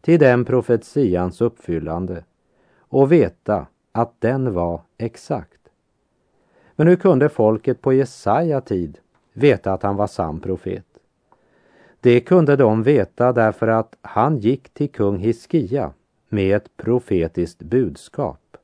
till 0.01 0.19
den 0.19 0.45
profetians 0.45 1.41
uppfyllande 1.41 2.25
och 2.79 3.13
veta 3.13 3.67
att 3.93 4.21
den 4.21 4.55
var 4.55 4.81
exakt. 4.99 5.61
Men 6.77 6.87
hur 6.87 6.97
kunde 6.97 7.29
folket 7.29 7.81
på 7.81 7.93
Jesaja 7.93 8.61
tid 8.61 8.99
veta 9.33 9.73
att 9.73 9.83
han 9.83 9.97
var 9.97 10.07
sann 10.07 10.41
profet? 10.41 10.87
Det 12.01 12.21
kunde 12.21 12.57
de 12.57 12.83
veta 12.83 13.33
därför 13.33 13.69
att 13.69 13.97
han 14.03 14.39
gick 14.39 14.69
till 14.69 14.91
kung 14.91 15.19
Hiskia 15.19 15.93
med 16.29 16.57
ett 16.57 16.77
profetiskt 16.77 17.63
budskap 17.63 18.57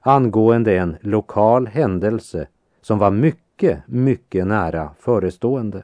angående 0.00 0.76
en 0.76 0.96
lokal 1.00 1.66
händelse 1.66 2.46
som 2.80 2.98
var 2.98 3.10
mycket 3.10 3.45
mycket, 3.56 3.82
mycket 3.86 4.46
nära 4.46 4.90
förestående. 4.98 5.82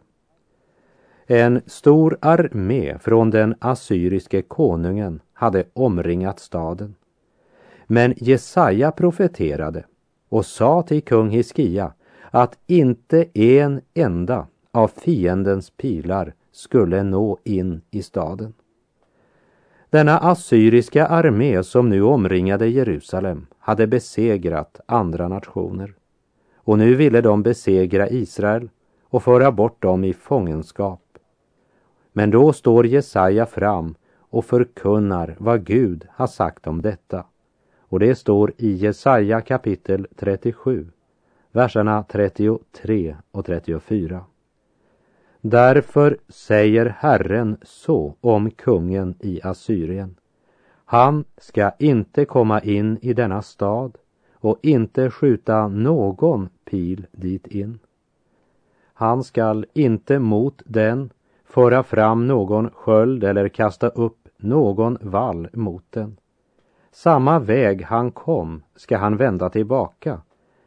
En 1.26 1.62
stor 1.66 2.18
armé 2.20 2.98
från 2.98 3.30
den 3.30 3.54
assyriske 3.58 4.42
konungen 4.42 5.20
hade 5.32 5.64
omringat 5.72 6.40
staden. 6.40 6.94
Men 7.86 8.14
Jesaja 8.16 8.90
profeterade 8.92 9.84
och 10.28 10.46
sa 10.46 10.82
till 10.82 11.02
kung 11.02 11.30
Hiskia 11.30 11.92
att 12.30 12.58
inte 12.66 13.24
en 13.34 13.80
enda 13.94 14.46
av 14.72 14.88
fiendens 14.88 15.70
pilar 15.70 16.34
skulle 16.52 17.02
nå 17.02 17.38
in 17.44 17.80
i 17.90 18.02
staden. 18.02 18.54
Denna 19.90 20.18
assyriska 20.18 21.06
armé 21.06 21.62
som 21.62 21.88
nu 21.88 22.02
omringade 22.02 22.68
Jerusalem 22.68 23.46
hade 23.58 23.86
besegrat 23.86 24.80
andra 24.86 25.28
nationer. 25.28 25.94
Och 26.64 26.78
nu 26.78 26.94
ville 26.94 27.20
de 27.20 27.42
besegra 27.42 28.08
Israel 28.08 28.68
och 29.04 29.22
föra 29.22 29.52
bort 29.52 29.82
dem 29.82 30.04
i 30.04 30.12
fångenskap. 30.12 31.18
Men 32.12 32.30
då 32.30 32.52
står 32.52 32.86
Jesaja 32.86 33.46
fram 33.46 33.94
och 34.18 34.44
förkunnar 34.44 35.36
vad 35.38 35.64
Gud 35.64 36.06
har 36.10 36.26
sagt 36.26 36.66
om 36.66 36.82
detta. 36.82 37.24
Och 37.78 38.00
det 38.00 38.14
står 38.14 38.52
i 38.58 38.72
Jesaja 38.72 39.40
kapitel 39.40 40.06
37, 40.16 40.86
verserna 41.52 42.04
33 42.08 43.16
och 43.30 43.46
34. 43.46 44.24
Därför 45.40 46.18
säger 46.28 46.86
Herren 46.98 47.56
så 47.62 48.14
om 48.20 48.50
kungen 48.50 49.14
i 49.20 49.40
Assyrien. 49.42 50.16
Han 50.84 51.24
ska 51.36 51.70
inte 51.78 52.24
komma 52.24 52.60
in 52.60 52.98
i 53.02 53.12
denna 53.12 53.42
stad 53.42 53.98
och 54.42 54.58
inte 54.62 55.10
skjuta 55.10 55.68
någon 55.68 56.48
pil 56.64 57.06
dit 57.12 57.46
in. 57.46 57.78
Han 58.94 59.24
skall 59.24 59.66
inte 59.72 60.18
mot 60.18 60.62
den 60.64 61.10
föra 61.44 61.82
fram 61.82 62.26
någon 62.26 62.70
sköld 62.70 63.24
eller 63.24 63.48
kasta 63.48 63.88
upp 63.88 64.28
någon 64.36 64.98
vall 65.00 65.48
mot 65.52 65.84
den. 65.90 66.16
Samma 66.92 67.38
väg 67.38 67.82
han 67.82 68.10
kom 68.10 68.62
ska 68.76 68.96
han 68.96 69.16
vända 69.16 69.50
tillbaka 69.50 70.20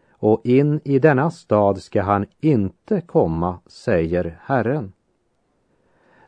och 0.09 0.41
in 0.43 0.79
i 0.83 0.99
denna 0.99 1.31
stad 1.31 1.77
ska 1.77 2.01
han 2.01 2.25
inte 2.39 3.01
komma, 3.01 3.59
säger 3.67 4.39
Herren. 4.41 4.93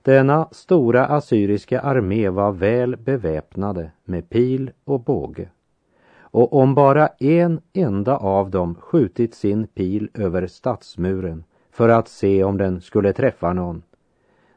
Denna 0.01 0.47
stora 0.51 1.05
assyriska 1.05 1.81
armé 1.81 2.29
var 2.29 2.51
väl 2.51 2.97
beväpnade 2.97 3.91
med 4.03 4.29
pil 4.29 4.71
och 4.83 4.99
båge. 4.99 5.49
Och 6.37 6.53
om 6.53 6.75
bara 6.75 7.07
en 7.07 7.61
enda 7.73 8.17
av 8.17 8.49
dem 8.49 8.75
skjutit 8.75 9.33
sin 9.33 9.67
pil 9.67 10.09
över 10.13 10.47
stadsmuren 10.47 11.43
för 11.71 11.89
att 11.89 12.07
se 12.07 12.43
om 12.43 12.57
den 12.57 12.81
skulle 12.81 13.13
träffa 13.13 13.53
någon, 13.53 13.83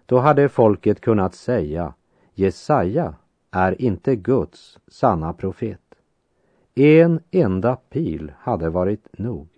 då 0.07 0.19
hade 0.19 0.49
folket 0.49 1.01
kunnat 1.01 1.35
säga 1.35 1.95
Jesaja 2.35 3.15
är 3.51 3.83
inte 3.83 4.17
Guds 4.17 4.79
sanna 4.89 5.33
profet. 5.33 5.81
En 6.75 7.21
enda 7.31 7.77
pil 7.77 8.33
hade 8.39 8.71
varit 8.71 9.09
nog. 9.19 9.49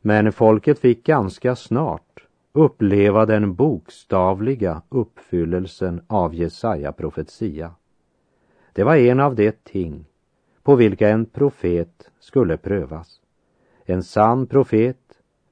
Men 0.00 0.32
folket 0.32 0.78
fick 0.78 1.06
ganska 1.06 1.56
snart 1.56 2.26
uppleva 2.52 3.26
den 3.26 3.54
bokstavliga 3.54 4.82
uppfyllelsen 4.88 6.00
av 6.06 6.34
Jesaja 6.34 6.92
profetia. 6.92 7.74
Det 8.72 8.84
var 8.84 8.96
en 8.96 9.20
av 9.20 9.34
de 9.34 9.52
ting 9.52 10.04
på 10.62 10.74
vilka 10.74 11.08
en 11.08 11.26
profet 11.26 12.10
skulle 12.20 12.56
prövas. 12.56 13.20
En 13.84 14.02
sann 14.02 14.46
profet 14.46 14.96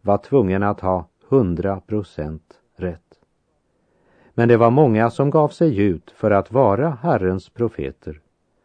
var 0.00 0.18
tvungen 0.18 0.62
att 0.62 0.80
ha 0.80 1.08
hundra 1.28 1.80
procent 1.80 2.58
rätt. 2.76 3.18
Men 4.34 4.48
det 4.48 4.56
var 4.56 4.70
många 4.70 5.10
som 5.10 5.30
gav 5.30 5.48
sig 5.48 5.78
ut 5.78 6.10
för 6.10 6.30
att 6.30 6.52
vara 6.52 6.98
Herrens 7.02 7.48
profeter 7.48 8.20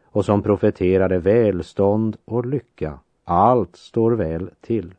och 0.06 0.26
som 0.26 0.42
profeterade 0.42 1.20
välstånd 1.20 2.18
och 2.26 2.46
lycka. 2.46 3.00
Allt 3.24 3.76
står 3.76 4.12
väl 4.12 4.50
till. 4.62 4.94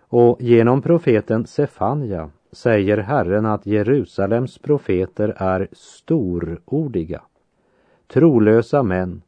Och 0.00 0.42
genom 0.42 0.82
profeten 0.82 1.46
Sefanja 1.46 2.30
säger 2.52 2.98
Herren 2.98 3.46
att 3.46 3.66
Jerusalems 3.66 4.58
profeter 4.58 5.34
är 5.36 5.68
storordiga, 5.72 7.22
trolösa 8.06 8.82
män. 8.82 9.22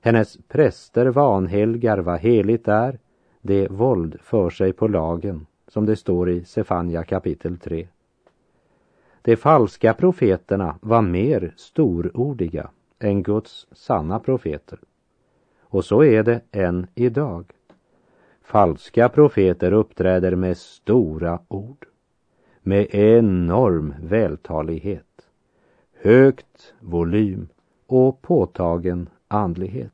Hennes 0.00 0.38
präster 0.48 1.06
vanhelgar 1.06 1.98
vad 1.98 2.20
heligt 2.20 2.68
är, 2.68 2.98
det 3.40 3.68
våld 3.70 4.20
för 4.20 4.50
sig 4.50 4.72
på 4.72 4.88
lagen, 4.88 5.46
som 5.68 5.86
det 5.86 5.96
står 5.96 6.30
i 6.30 6.44
Sefania 6.44 7.04
kapitel 7.04 7.58
3. 7.58 7.88
De 9.22 9.36
falska 9.36 9.94
profeterna 9.94 10.78
var 10.80 11.02
mer 11.02 11.54
storordiga 11.56 12.70
än 12.98 13.22
Guds 13.22 13.66
sanna 13.72 14.18
profeter. 14.18 14.78
Och 15.60 15.84
så 15.84 16.04
är 16.04 16.22
det 16.22 16.40
än 16.52 16.86
idag. 16.94 17.44
Falska 18.42 19.08
profeter 19.08 19.72
uppträder 19.72 20.34
med 20.34 20.56
stora 20.56 21.38
ord, 21.48 21.86
med 22.62 22.86
enorm 22.94 23.94
vältalighet, 24.02 25.28
högt 26.00 26.74
volym 26.80 27.48
och 27.86 28.22
påtagen 28.22 29.08
andlighet. 29.28 29.92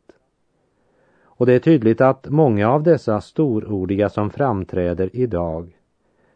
Och 1.24 1.46
det 1.46 1.52
är 1.52 1.58
tydligt 1.58 2.00
att 2.00 2.28
många 2.28 2.70
av 2.70 2.82
dessa 2.82 3.20
storordiga 3.20 4.08
som 4.08 4.30
framträder 4.30 5.10
idag 5.12 5.76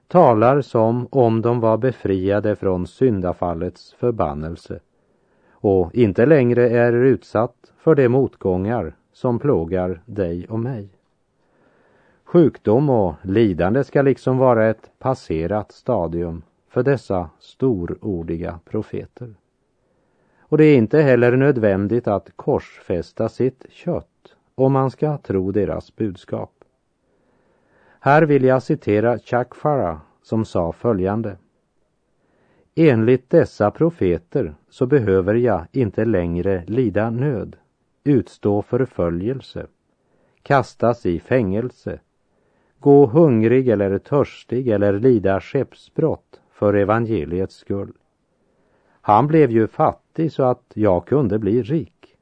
talar 0.09 0.61
som 0.61 1.09
om 1.11 1.43
de 1.43 1.61
var 1.61 1.77
befriade 1.77 2.57
från 2.57 2.87
syndafallets 2.87 3.93
förbannelse 3.93 4.81
och 5.61 5.95
inte 5.95 6.27
längre 6.27 6.71
är 6.71 6.93
utsatt 6.93 7.73
för 7.77 7.95
de 7.95 8.09
motgångar 8.09 8.97
som 9.13 9.39
plågar 9.39 10.01
dig 10.07 10.47
och 10.49 10.59
mig. 10.59 10.89
Sjukdom 12.25 12.91
och 12.91 13.15
lidande 13.23 13.85
ska 13.85 14.03
liksom 14.03 14.39
vara 14.39 14.67
ett 14.67 14.91
passerat 14.99 15.73
stadium 15.73 16.43
för 16.69 16.83
dessa 16.83 17.31
storordiga 17.39 18.61
profeter. 18.65 19.35
Och 20.49 20.59
det 20.59 20.65
är 20.65 20.77
inte 20.77 21.01
heller 21.01 21.37
nödvändigt 21.37 22.09
att 22.09 22.31
korsfästa 22.37 23.29
sitt 23.29 23.67
kött 23.71 24.35
om 24.55 24.73
man 24.73 24.91
ska 24.91 25.19
tro 25.19 25.53
deras 25.53 25.97
budskap. 25.97 26.53
Här 28.01 28.23
vill 28.23 28.45
jag 28.45 28.63
citera 28.63 29.19
Chuck 29.19 29.55
Farah 29.55 29.99
som 30.23 30.45
sa 30.45 30.73
följande. 30.73 31.37
Enligt 32.75 33.31
dessa 33.31 33.71
profeter 33.71 34.55
så 34.69 34.87
behöver 34.87 35.35
jag 35.35 35.67
inte 35.73 36.05
längre 36.05 36.65
lida 36.67 37.11
nöd, 37.11 37.57
utstå 38.05 38.63
förföljelse, 38.63 39.67
kastas 40.43 41.07
i 41.07 41.21
fängelse, 41.21 42.01
gå 42.79 43.07
hungrig 43.07 43.69
eller 43.69 43.99
törstig 43.99 44.69
eller 44.69 44.93
lida 44.93 45.41
skeppsbrott 45.41 46.41
för 46.51 46.75
evangeliets 46.75 47.55
skull. 47.55 47.93
Han 49.01 49.27
blev 49.27 49.51
ju 49.51 49.67
fattig 49.67 50.08
så 50.31 50.43
att 50.43 50.73
jag 50.75 51.07
kunde 51.07 51.39
bli 51.39 51.63
rik. 51.63 52.17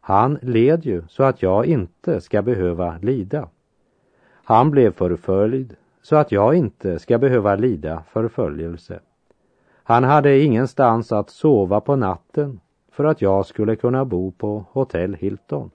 Han 0.00 0.38
led 0.42 0.84
ju 0.84 1.02
så 1.08 1.22
att 1.22 1.42
jag 1.42 1.66
inte 1.66 2.20
ska 2.20 2.42
behöva 2.42 2.98
lida. 3.02 3.48
Han 4.44 4.70
blev 4.70 4.92
förföljd 4.92 5.76
så 6.02 6.16
att 6.16 6.32
jag 6.32 6.54
inte 6.54 6.98
ska 6.98 7.18
behöva 7.18 7.56
lida 7.56 8.02
förföljelse. 8.12 9.00
Han 9.82 10.04
hade 10.04 10.40
ingenstans 10.40 11.12
att 11.12 11.30
sova 11.30 11.80
på 11.80 11.96
natten 11.96 12.60
för 12.92 13.04
att 13.04 13.22
jag 13.22 13.46
skulle 13.46 13.76
kunna 13.76 14.04
bo 14.04 14.30
på 14.30 14.64
hotell 14.72 15.14
Hilton. 15.14 15.70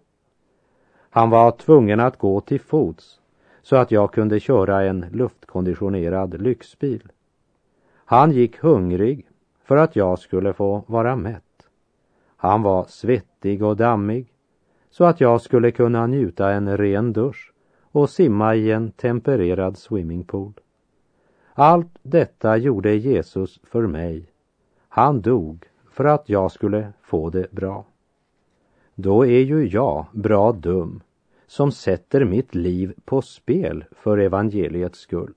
Han 1.09 1.29
var 1.29 1.51
tvungen 1.51 1.99
att 1.99 2.17
gå 2.17 2.41
till 2.41 2.61
fots 2.61 3.19
så 3.61 3.75
att 3.75 3.91
jag 3.91 4.13
kunde 4.13 4.39
köra 4.39 4.83
en 4.83 5.05
luftkonditionerad 5.11 6.41
lyxbil. 6.41 7.11
Han 8.05 8.31
gick 8.31 8.57
hungrig 8.57 9.27
för 9.63 9.77
att 9.77 9.95
jag 9.95 10.19
skulle 10.19 10.53
få 10.53 10.83
vara 10.87 11.15
mätt. 11.15 11.44
Han 12.45 12.61
var 12.61 12.83
svettig 12.83 13.63
och 13.63 13.77
dammig 13.77 14.33
så 14.89 15.03
att 15.03 15.21
jag 15.21 15.41
skulle 15.41 15.71
kunna 15.71 16.07
njuta 16.07 16.51
en 16.51 16.77
ren 16.77 17.13
dusch 17.13 17.53
och 17.81 18.09
simma 18.09 18.55
i 18.55 18.71
en 18.71 18.91
tempererad 18.91 19.77
swimmingpool. 19.77 20.53
Allt 21.53 21.99
detta 22.01 22.57
gjorde 22.57 22.95
Jesus 22.95 23.59
för 23.63 23.87
mig. 23.87 24.25
Han 24.89 25.21
dog 25.21 25.65
för 25.91 26.05
att 26.05 26.29
jag 26.29 26.51
skulle 26.51 26.93
få 27.01 27.29
det 27.29 27.51
bra. 27.51 27.85
Då 28.95 29.25
är 29.25 29.39
ju 29.39 29.67
jag 29.67 30.05
bra 30.11 30.51
dum 30.51 31.01
som 31.47 31.71
sätter 31.71 32.25
mitt 32.25 32.55
liv 32.55 32.93
på 33.05 33.21
spel 33.21 33.85
för 33.91 34.17
evangeliets 34.17 34.99
skull. 34.99 35.33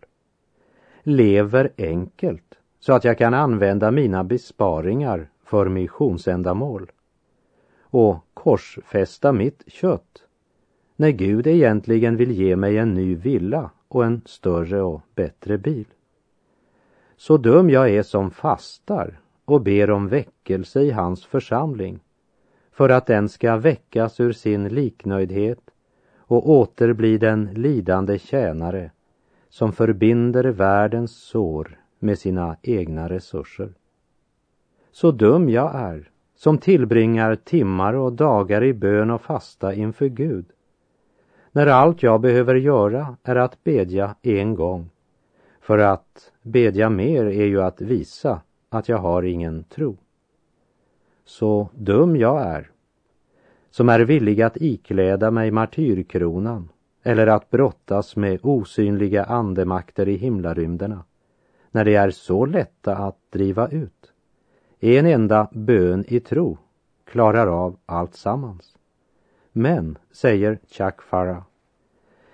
Lever 1.02 1.72
enkelt 1.78 2.54
så 2.80 2.92
att 2.92 3.04
jag 3.04 3.18
kan 3.18 3.34
använda 3.34 3.90
mina 3.90 4.24
besparingar 4.24 5.28
för 5.44 5.68
missionsändamål 5.68 6.90
och 7.90 8.24
korsfästa 8.34 9.32
mitt 9.32 9.62
kött 9.66 10.24
när 10.96 11.10
Gud 11.10 11.46
egentligen 11.46 12.16
vill 12.16 12.30
ge 12.30 12.56
mig 12.56 12.78
en 12.78 12.94
ny 12.94 13.14
villa 13.14 13.70
och 13.88 14.04
en 14.04 14.20
större 14.24 14.82
och 14.82 15.02
bättre 15.14 15.58
bil. 15.58 15.86
Så 17.16 17.36
dum 17.36 17.70
jag 17.70 17.90
är 17.90 18.02
som 18.02 18.30
fastar 18.30 19.20
och 19.44 19.60
ber 19.60 19.90
om 19.90 20.08
väckelse 20.08 20.82
i 20.82 20.90
hans 20.90 21.26
församling 21.26 22.00
för 22.72 22.88
att 22.88 23.06
den 23.06 23.28
ska 23.28 23.56
väckas 23.56 24.20
ur 24.20 24.32
sin 24.32 24.68
liknöjdhet 24.68 25.70
och 26.16 26.50
åter 26.50 26.92
bli 26.92 27.18
den 27.18 27.44
lidande 27.54 28.18
tjänare 28.18 28.90
som 29.48 29.72
förbinder 29.72 30.44
världens 30.44 31.16
sår 31.16 31.80
med 31.98 32.18
sina 32.18 32.56
egna 32.62 33.08
resurser. 33.08 33.74
Så 34.92 35.10
dum 35.10 35.48
jag 35.48 35.74
är 35.74 36.10
som 36.38 36.58
tillbringar 36.58 37.34
timmar 37.34 37.94
och 37.94 38.12
dagar 38.12 38.64
i 38.64 38.74
bön 38.74 39.10
och 39.10 39.22
fasta 39.22 39.74
inför 39.74 40.06
Gud 40.06 40.44
när 41.52 41.66
allt 41.66 42.02
jag 42.02 42.20
behöver 42.20 42.54
göra 42.54 43.16
är 43.22 43.36
att 43.36 43.64
bedja 43.64 44.14
en 44.22 44.54
gång. 44.54 44.90
För 45.60 45.78
att 45.78 46.32
bedja 46.42 46.90
mer 46.90 47.24
är 47.24 47.46
ju 47.46 47.62
att 47.62 47.80
visa 47.80 48.40
att 48.68 48.88
jag 48.88 48.98
har 48.98 49.22
ingen 49.22 49.64
tro. 49.64 49.96
Så 51.24 51.68
dum 51.74 52.16
jag 52.16 52.42
är, 52.42 52.70
som 53.70 53.88
är 53.88 54.00
villig 54.00 54.42
att 54.42 54.56
ikläda 54.56 55.30
mig 55.30 55.50
martyrkronan 55.50 56.68
eller 57.02 57.26
att 57.26 57.50
brottas 57.50 58.16
med 58.16 58.40
osynliga 58.42 59.24
andemakter 59.24 60.08
i 60.08 60.16
himlarymderna, 60.16 61.04
när 61.70 61.84
de 61.84 61.94
är 61.94 62.10
så 62.10 62.46
lätta 62.46 62.96
att 62.96 63.18
driva 63.30 63.68
ut. 63.68 64.12
En 64.80 65.06
enda 65.06 65.48
bön 65.52 66.04
i 66.08 66.20
tro 66.20 66.58
klarar 67.04 67.46
av 67.46 67.76
allt 67.86 68.14
sammans. 68.14 68.76
Men, 69.52 69.98
säger 70.12 70.58
Chuck 70.68 71.02
Farah, 71.02 71.42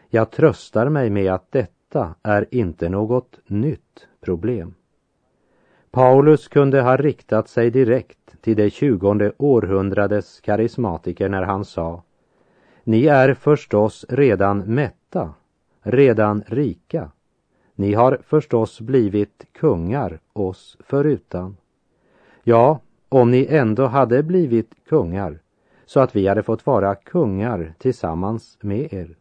jag 0.08 0.30
tröstar 0.30 0.88
mig 0.88 1.10
med 1.10 1.32
att 1.32 1.52
detta 1.52 2.14
är 2.22 2.46
inte 2.50 2.88
något 2.88 3.38
nytt 3.46 4.06
problem. 4.20 4.74
Paulus 5.90 6.48
kunde 6.48 6.80
ha 6.80 6.96
riktat 6.96 7.48
sig 7.48 7.70
direkt 7.70 8.42
till 8.42 8.56
det 8.56 8.70
tjugonde 8.70 9.32
århundradets 9.36 10.40
karismatiker 10.40 11.28
när 11.28 11.42
han 11.42 11.64
sa 11.64 12.02
Ni 12.84 13.06
är 13.06 13.34
förstås 13.34 14.04
redan 14.08 14.58
mätta, 14.58 15.34
redan 15.82 16.42
rika. 16.46 17.10
Ni 17.74 17.94
har 17.94 18.18
förstås 18.22 18.80
blivit 18.80 19.46
kungar 19.52 20.20
oss 20.32 20.76
förutan. 20.80 21.56
Ja, 22.46 22.80
om 23.08 23.30
ni 23.30 23.46
ändå 23.50 23.86
hade 23.86 24.22
blivit 24.22 24.74
kungar 24.88 25.38
så 25.86 26.00
att 26.00 26.16
vi 26.16 26.28
hade 26.28 26.42
fått 26.42 26.66
vara 26.66 26.94
kungar 26.94 27.74
tillsammans 27.78 28.58
med 28.60 28.92
er. 28.92 29.16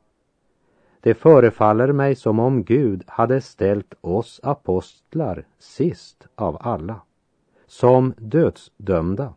Det 1.02 1.14
förefaller 1.14 1.92
mig 1.92 2.16
som 2.16 2.40
om 2.40 2.64
Gud 2.64 3.04
hade 3.08 3.42
ställt 3.42 3.94
oss 4.02 4.40
apostlar 4.44 5.46
sist 5.60 6.28
av 6.36 6.58
alla, 6.60 7.02
som 7.68 8.14
dödsdömda. 8.18 9.34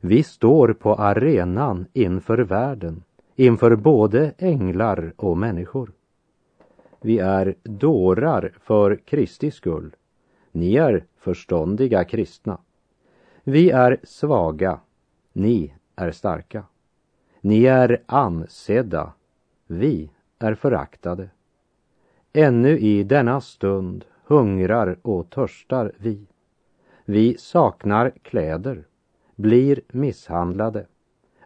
Vi 0.00 0.22
står 0.22 0.72
på 0.72 0.94
arenan 0.94 1.86
inför 1.92 2.38
världen, 2.38 3.02
inför 3.36 3.76
både 3.76 4.32
änglar 4.38 5.12
och 5.16 5.38
människor. 5.38 5.92
Vi 7.00 7.18
är 7.18 7.54
dårar 7.62 8.52
för 8.60 8.96
Kristi 8.96 9.50
skull. 9.50 9.96
Ni 10.52 10.76
är 10.76 11.04
förståndiga 11.18 12.04
kristna. 12.04 12.58
Vi 13.46 13.70
är 13.70 14.00
svaga. 14.02 14.80
Ni 15.32 15.74
är 15.96 16.10
starka. 16.10 16.64
Ni 17.40 17.64
är 17.64 18.02
ansedda. 18.06 19.12
Vi 19.66 20.10
är 20.38 20.54
föraktade. 20.54 21.28
Ännu 22.32 22.78
i 22.78 23.02
denna 23.02 23.40
stund 23.40 24.04
hungrar 24.26 24.98
och 25.02 25.30
törstar 25.30 25.92
vi. 25.98 26.26
Vi 27.04 27.38
saknar 27.38 28.12
kläder, 28.22 28.84
blir 29.36 29.80
misshandlade, 29.88 30.86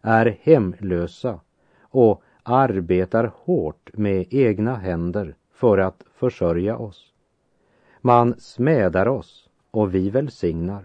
är 0.03 0.39
hemlösa 0.43 1.41
och 1.81 2.23
arbetar 2.43 3.33
hårt 3.35 3.91
med 3.93 4.27
egna 4.31 4.77
händer 4.77 5.35
för 5.53 5.79
att 5.79 6.05
försörja 6.15 6.77
oss. 6.77 7.13
Man 8.01 8.35
smädar 8.41 9.09
oss 9.09 9.49
och 9.71 9.95
vi 9.95 10.11
välsignar. 10.11 10.85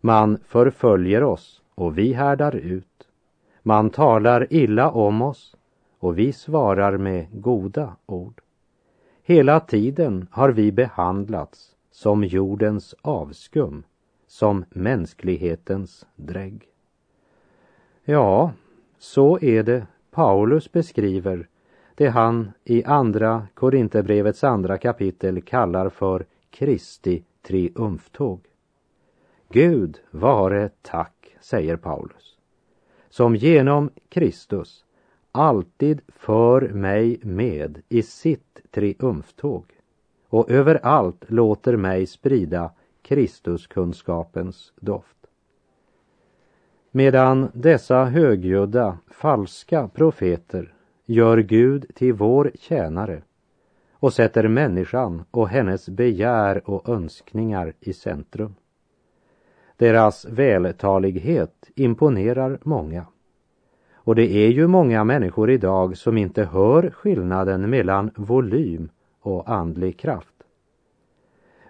Man 0.00 0.38
förföljer 0.46 1.22
oss 1.22 1.62
och 1.74 1.98
vi 1.98 2.12
härdar 2.12 2.56
ut. 2.56 3.08
Man 3.62 3.90
talar 3.90 4.52
illa 4.52 4.90
om 4.90 5.22
oss 5.22 5.56
och 5.98 6.18
vi 6.18 6.32
svarar 6.32 6.96
med 6.96 7.26
goda 7.42 7.96
ord. 8.06 8.40
Hela 9.22 9.60
tiden 9.60 10.26
har 10.30 10.48
vi 10.48 10.72
behandlats 10.72 11.74
som 11.90 12.24
jordens 12.24 12.94
avskum, 13.02 13.82
som 14.26 14.64
mänsklighetens 14.70 16.06
drägg. 16.16 16.68
Ja, 18.04 18.52
så 18.98 19.38
är 19.40 19.62
det 19.62 19.86
Paulus 20.10 20.72
beskriver 20.72 21.48
det 21.94 22.08
han 22.08 22.52
i 22.64 22.84
andra 22.84 23.46
Korinthierbrevets 23.54 24.44
andra 24.44 24.78
kapitel 24.78 25.42
kallar 25.42 25.88
för 25.88 26.26
Kristi 26.50 27.24
triumftåg. 27.42 28.40
Gud 29.50 30.00
vare 30.10 30.70
tack, 30.82 31.36
säger 31.40 31.76
Paulus, 31.76 32.38
som 33.08 33.36
genom 33.36 33.90
Kristus 34.08 34.84
alltid 35.32 36.00
för 36.08 36.60
mig 36.60 37.20
med 37.22 37.82
i 37.88 38.02
sitt 38.02 38.60
triumftåg 38.70 39.64
och 40.28 40.50
överallt 40.50 41.24
låter 41.26 41.76
mig 41.76 42.06
sprida 42.06 42.70
Kristuskunskapens 43.02 44.72
doft. 44.76 45.16
Medan 46.90 47.50
dessa 47.54 48.04
högljudda, 48.04 48.98
falska 49.10 49.88
profeter 49.88 50.74
gör 51.06 51.38
Gud 51.38 51.86
till 51.94 52.12
vår 52.12 52.50
tjänare 52.54 53.22
och 53.92 54.12
sätter 54.12 54.48
människan 54.48 55.24
och 55.30 55.48
hennes 55.48 55.88
begär 55.88 56.70
och 56.70 56.88
önskningar 56.88 57.72
i 57.80 57.92
centrum. 57.92 58.54
Deras 59.78 60.24
vältalighet 60.24 61.70
imponerar 61.74 62.58
många. 62.62 63.06
Och 63.94 64.14
det 64.14 64.32
är 64.32 64.48
ju 64.48 64.66
många 64.66 65.04
människor 65.04 65.50
idag 65.50 65.96
som 65.96 66.18
inte 66.18 66.44
hör 66.44 66.90
skillnaden 66.90 67.70
mellan 67.70 68.10
volym 68.16 68.88
och 69.20 69.50
andlig 69.50 69.98
kraft. 69.98 70.34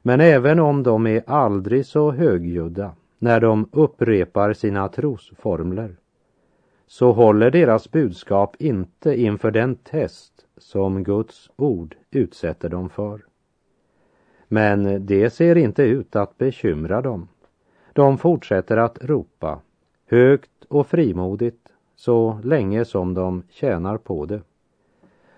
Men 0.03 0.21
även 0.21 0.61
om 0.61 0.83
de 0.83 1.07
är 1.07 1.23
aldrig 1.27 1.87
så 1.87 2.11
högljudda 2.11 2.93
när 3.19 3.41
de 3.41 3.69
upprepar 3.73 4.53
sina 4.53 4.89
trosformler 4.89 5.97
så 6.87 7.13
håller 7.13 7.51
deras 7.51 7.91
budskap 7.91 8.57
inte 8.59 9.21
inför 9.21 9.51
den 9.51 9.75
test 9.75 10.47
som 10.57 11.05
Guds 11.05 11.51
ord 11.57 11.97
utsätter 12.11 12.69
dem 12.69 12.91
för. 12.91 13.21
Men 14.49 15.07
det 15.07 15.31
ser 15.31 15.57
inte 15.57 15.83
ut 15.83 16.17
att 16.17 16.39
bekymra 16.39 17.03
dem. 17.03 17.29
De 17.99 18.19
fortsätter 18.19 18.77
att 18.77 19.05
ropa 19.05 19.61
högt 20.07 20.65
och 20.69 20.87
frimodigt 20.87 21.73
så 21.97 22.41
länge 22.45 22.85
som 22.85 23.15
de 23.15 23.43
tjänar 23.51 23.99
på 23.99 24.27
det. 24.27 24.41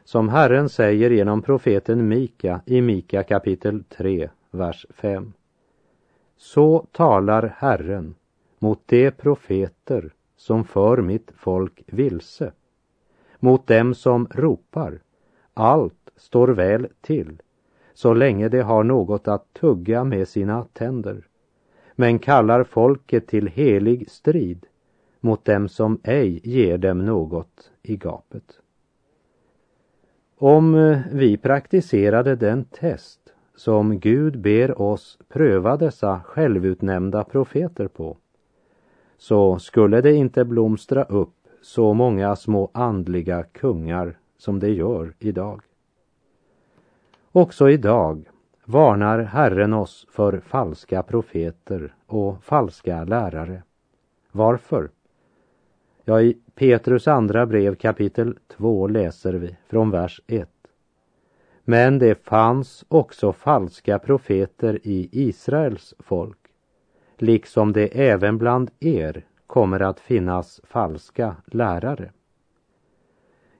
Som 0.04 0.28
Herren 0.28 0.68
säger 0.68 1.10
genom 1.10 1.42
profeten 1.42 2.08
Mika 2.08 2.60
i 2.66 2.80
Mika 2.80 3.22
kapitel 3.22 3.84
3, 3.84 4.30
vers 4.50 4.86
5. 4.90 5.32
Så 6.36 6.86
talar 6.92 7.54
Herren 7.56 8.14
mot 8.58 8.80
de 8.86 9.10
profeter 9.10 10.12
som 10.36 10.64
för 10.64 10.96
mitt 10.96 11.32
folk 11.36 11.82
vilse, 11.86 12.52
mot 13.38 13.66
dem 13.66 13.94
som 13.94 14.28
ropar, 14.30 15.00
allt 15.54 16.10
står 16.16 16.48
väl 16.48 16.88
till, 17.00 17.42
så 17.94 18.14
länge 18.14 18.48
de 18.48 18.60
har 18.60 18.84
något 18.84 19.28
att 19.28 19.52
tugga 19.52 20.04
med 20.04 20.28
sina 20.28 20.64
tänder, 20.72 21.26
men 22.00 22.18
kallar 22.18 22.64
folket 22.64 23.26
till 23.26 23.46
helig 23.46 24.10
strid 24.10 24.66
mot 25.20 25.44
dem 25.44 25.68
som 25.68 26.00
ej 26.02 26.40
ger 26.44 26.78
dem 26.78 27.04
något 27.04 27.70
i 27.82 27.96
gapet. 27.96 28.60
Om 30.36 30.74
eh, 30.74 30.98
vi 31.12 31.36
praktiserade 31.36 32.36
den 32.36 32.64
test 32.64 33.20
som 33.54 33.98
Gud 33.98 34.40
ber 34.40 34.80
oss 34.80 35.18
pröva 35.28 35.76
dessa 35.76 36.20
självutnämnda 36.24 37.24
profeter 37.24 37.88
på, 37.88 38.16
så 39.18 39.58
skulle 39.58 40.00
det 40.00 40.12
inte 40.12 40.44
blomstra 40.44 41.04
upp 41.04 41.36
så 41.62 41.94
många 41.94 42.36
små 42.36 42.70
andliga 42.74 43.42
kungar 43.42 44.18
som 44.38 44.58
det 44.58 44.70
gör 44.70 45.14
idag. 45.18 45.62
Också 47.32 47.70
idag 47.70 48.28
varnar 48.70 49.18
Herren 49.18 49.72
oss 49.72 50.06
för 50.10 50.40
falska 50.40 51.02
profeter 51.02 51.94
och 52.06 52.44
falska 52.44 53.04
lärare. 53.04 53.62
Varför? 54.32 54.90
Ja, 56.04 56.20
i 56.20 56.38
Petrus 56.54 57.08
andra 57.08 57.46
brev 57.46 57.74
kapitel 57.74 58.38
2 58.48 58.86
läser 58.86 59.32
vi 59.32 59.56
från 59.68 59.90
vers 59.90 60.20
1. 60.26 60.50
Men 61.64 61.98
det 61.98 62.24
fanns 62.24 62.84
också 62.88 63.32
falska 63.32 63.98
profeter 63.98 64.78
i 64.82 65.08
Israels 65.12 65.94
folk, 65.98 66.38
liksom 67.16 67.72
det 67.72 68.08
även 68.08 68.38
bland 68.38 68.70
er 68.80 69.24
kommer 69.46 69.80
att 69.80 70.00
finnas 70.00 70.60
falska 70.64 71.36
lärare. 71.46 72.12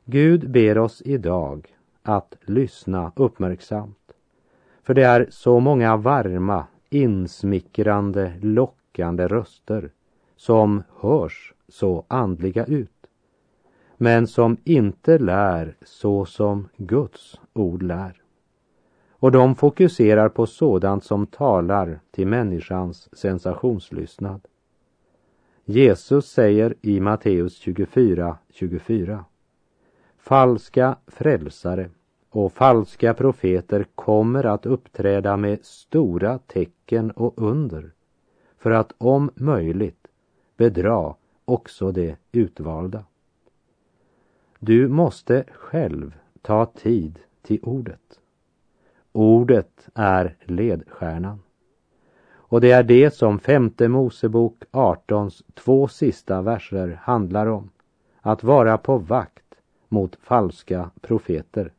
Gud 0.05 0.51
ber 0.51 0.79
oss 0.79 1.03
idag 1.05 1.77
att 2.03 2.37
lyssna 2.41 3.13
uppmärksamt, 3.17 4.00
för 4.83 4.95
det 4.95 5.03
är 5.03 5.27
så 5.31 5.61
många 5.61 5.97
varma, 5.97 6.67
insmickrande, 6.91 8.33
lockande 8.41 9.27
röster 9.27 9.91
som 10.37 10.83
hörs 11.01 11.55
så 11.69 12.05
andliga 12.09 12.65
ut, 12.65 13.07
men 13.97 14.27
som 14.27 14.57
inte 14.65 15.19
lär 15.19 15.77
så 15.83 16.25
som 16.25 16.69
Guds 16.77 17.41
ord 17.53 17.83
lär. 17.83 18.23
Och 19.11 19.33
de 19.33 19.55
fokuserar 19.55 20.29
på 20.29 20.47
sådant 20.47 21.05
som 21.05 21.27
talar 21.27 22.01
till 22.11 22.27
människans 22.27 23.09
sensationslystnad. 23.13 24.41
Jesus 25.65 26.27
säger 26.27 26.75
i 26.81 27.01
Matteus 27.01 27.57
24, 27.57 28.37
24. 28.51 29.25
Falska 30.19 30.97
frälsare 31.07 31.91
och 32.31 32.53
falska 32.53 33.15
profeter 33.15 33.87
kommer 33.95 34.47
att 34.47 34.67
uppträda 34.67 35.37
med 35.37 35.65
stora 35.65 36.39
tecken 36.39 37.11
och 37.11 37.35
under 37.37 37.93
för 38.59 38.71
att 38.71 38.93
om 38.99 39.31
möjligt 39.35 40.07
bedra 40.57 41.15
också 41.45 41.93
de 41.93 42.17
utvalda. 42.33 43.05
Du 44.59 44.89
måste 44.89 45.45
själv 45.53 46.15
ta 46.43 46.67
tid 46.67 47.19
till 47.43 47.61
ordet. 47.63 48.21
Ordet 49.13 49.89
är 49.95 50.37
ledstjärnan. 50.45 51.41
Och 52.33 52.61
det 52.61 52.71
är 52.71 52.83
det 52.83 53.15
som 53.15 53.39
femte 53.39 53.89
Mosebok 53.89 54.65
18s 54.73 55.43
två 55.55 55.89
sista 55.89 56.43
verser 56.43 57.01
handlar 57.03 57.47
om. 57.47 57.71
Att 58.21 58.43
vara 58.43 58.79
på 58.79 58.99
vakt 58.99 59.55
mot 59.89 60.17
falska 60.17 60.91
profeter. 61.01 61.73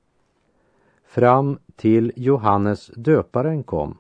Fram 1.12 1.60
till 1.76 2.12
Johannes 2.16 2.92
döparen 2.96 3.64
kom 3.64 3.98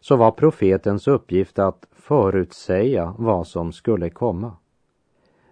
så 0.00 0.16
var 0.16 0.30
profetens 0.30 1.08
uppgift 1.08 1.58
att 1.58 1.86
förutsäga 1.92 3.14
vad 3.18 3.46
som 3.46 3.72
skulle 3.72 4.10
komma. 4.10 4.56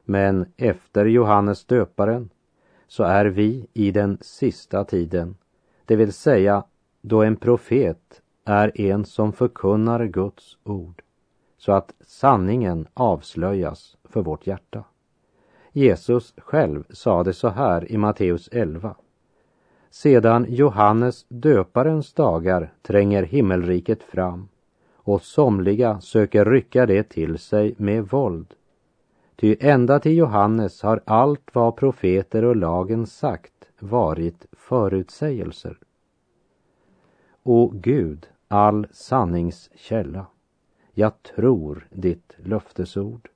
Men 0.04 0.46
efter 0.56 1.04
Johannes 1.04 1.64
döparen 1.64 2.30
så 2.86 3.04
är 3.04 3.24
vi 3.24 3.66
i 3.72 3.90
den 3.90 4.18
sista 4.20 4.84
tiden, 4.84 5.36
det 5.84 5.96
vill 5.96 6.12
säga 6.12 6.64
då 7.00 7.22
en 7.22 7.36
profet 7.36 8.22
är 8.44 8.80
en 8.80 9.04
som 9.04 9.32
förkunnar 9.32 10.04
Guds 10.04 10.58
ord 10.64 11.02
så 11.56 11.72
att 11.72 11.92
sanningen 12.00 12.86
avslöjas 12.94 13.96
för 14.04 14.22
vårt 14.22 14.46
hjärta. 14.46 14.84
Jesus 15.72 16.34
själv 16.36 16.84
sa 16.90 17.24
det 17.24 17.34
så 17.34 17.48
här 17.48 17.92
i 17.92 17.96
Matteus 17.96 18.48
11. 18.52 18.96
Sedan 19.90 20.46
Johannes 20.48 21.26
döparens 21.28 22.12
dagar 22.12 22.72
tränger 22.82 23.22
himmelriket 23.22 24.02
fram 24.02 24.48
och 24.94 25.22
somliga 25.22 26.00
söker 26.00 26.44
rycka 26.44 26.86
det 26.86 27.02
till 27.02 27.38
sig 27.38 27.74
med 27.76 28.08
våld. 28.08 28.54
Ty 29.36 29.56
ända 29.60 30.00
till 30.00 30.16
Johannes 30.16 30.82
har 30.82 31.00
allt 31.04 31.50
vad 31.52 31.76
profeter 31.76 32.44
och 32.44 32.56
lagen 32.56 33.06
sagt 33.06 33.68
varit 33.78 34.46
förutsägelser. 34.52 35.78
O 37.42 37.72
Gud, 37.74 38.26
all 38.48 38.86
sanningskälla, 38.92 40.26
jag 40.92 41.22
tror 41.22 41.86
ditt 41.90 42.36
löftesord. 42.36 43.28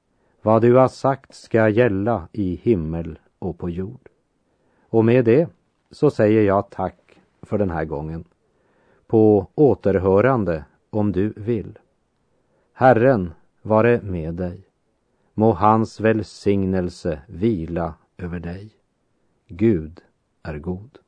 Vad 0.43 0.63
du 0.63 0.75
har 0.75 0.89
sagt 0.89 1.35
ska 1.35 1.69
gälla 1.69 2.29
i 2.33 2.61
himmel 2.63 3.19
och 3.39 3.59
på 3.59 3.71
jord. 3.71 4.09
Och 4.89 5.05
med 5.05 5.25
det 5.25 5.49
så 5.93 6.11
säger 6.11 6.43
jag 6.43 6.71
tack 6.71 7.21
för 7.43 7.59
den 7.59 7.71
här 7.71 7.85
gången. 7.85 8.25
På 9.07 9.47
återhörande 9.55 10.65
om 10.91 11.13
du 11.13 11.33
vill. 11.37 11.79
Herren 12.73 13.33
vare 13.63 14.01
med 14.03 14.35
dig. 14.35 14.67
Må 15.35 15.53
hans 15.53 16.01
välsignelse 16.01 17.23
vila 17.27 17.95
över 18.17 18.41
dig. 18.41 18.71
Gud 19.49 20.01
är 20.43 20.59
god. 20.59 20.99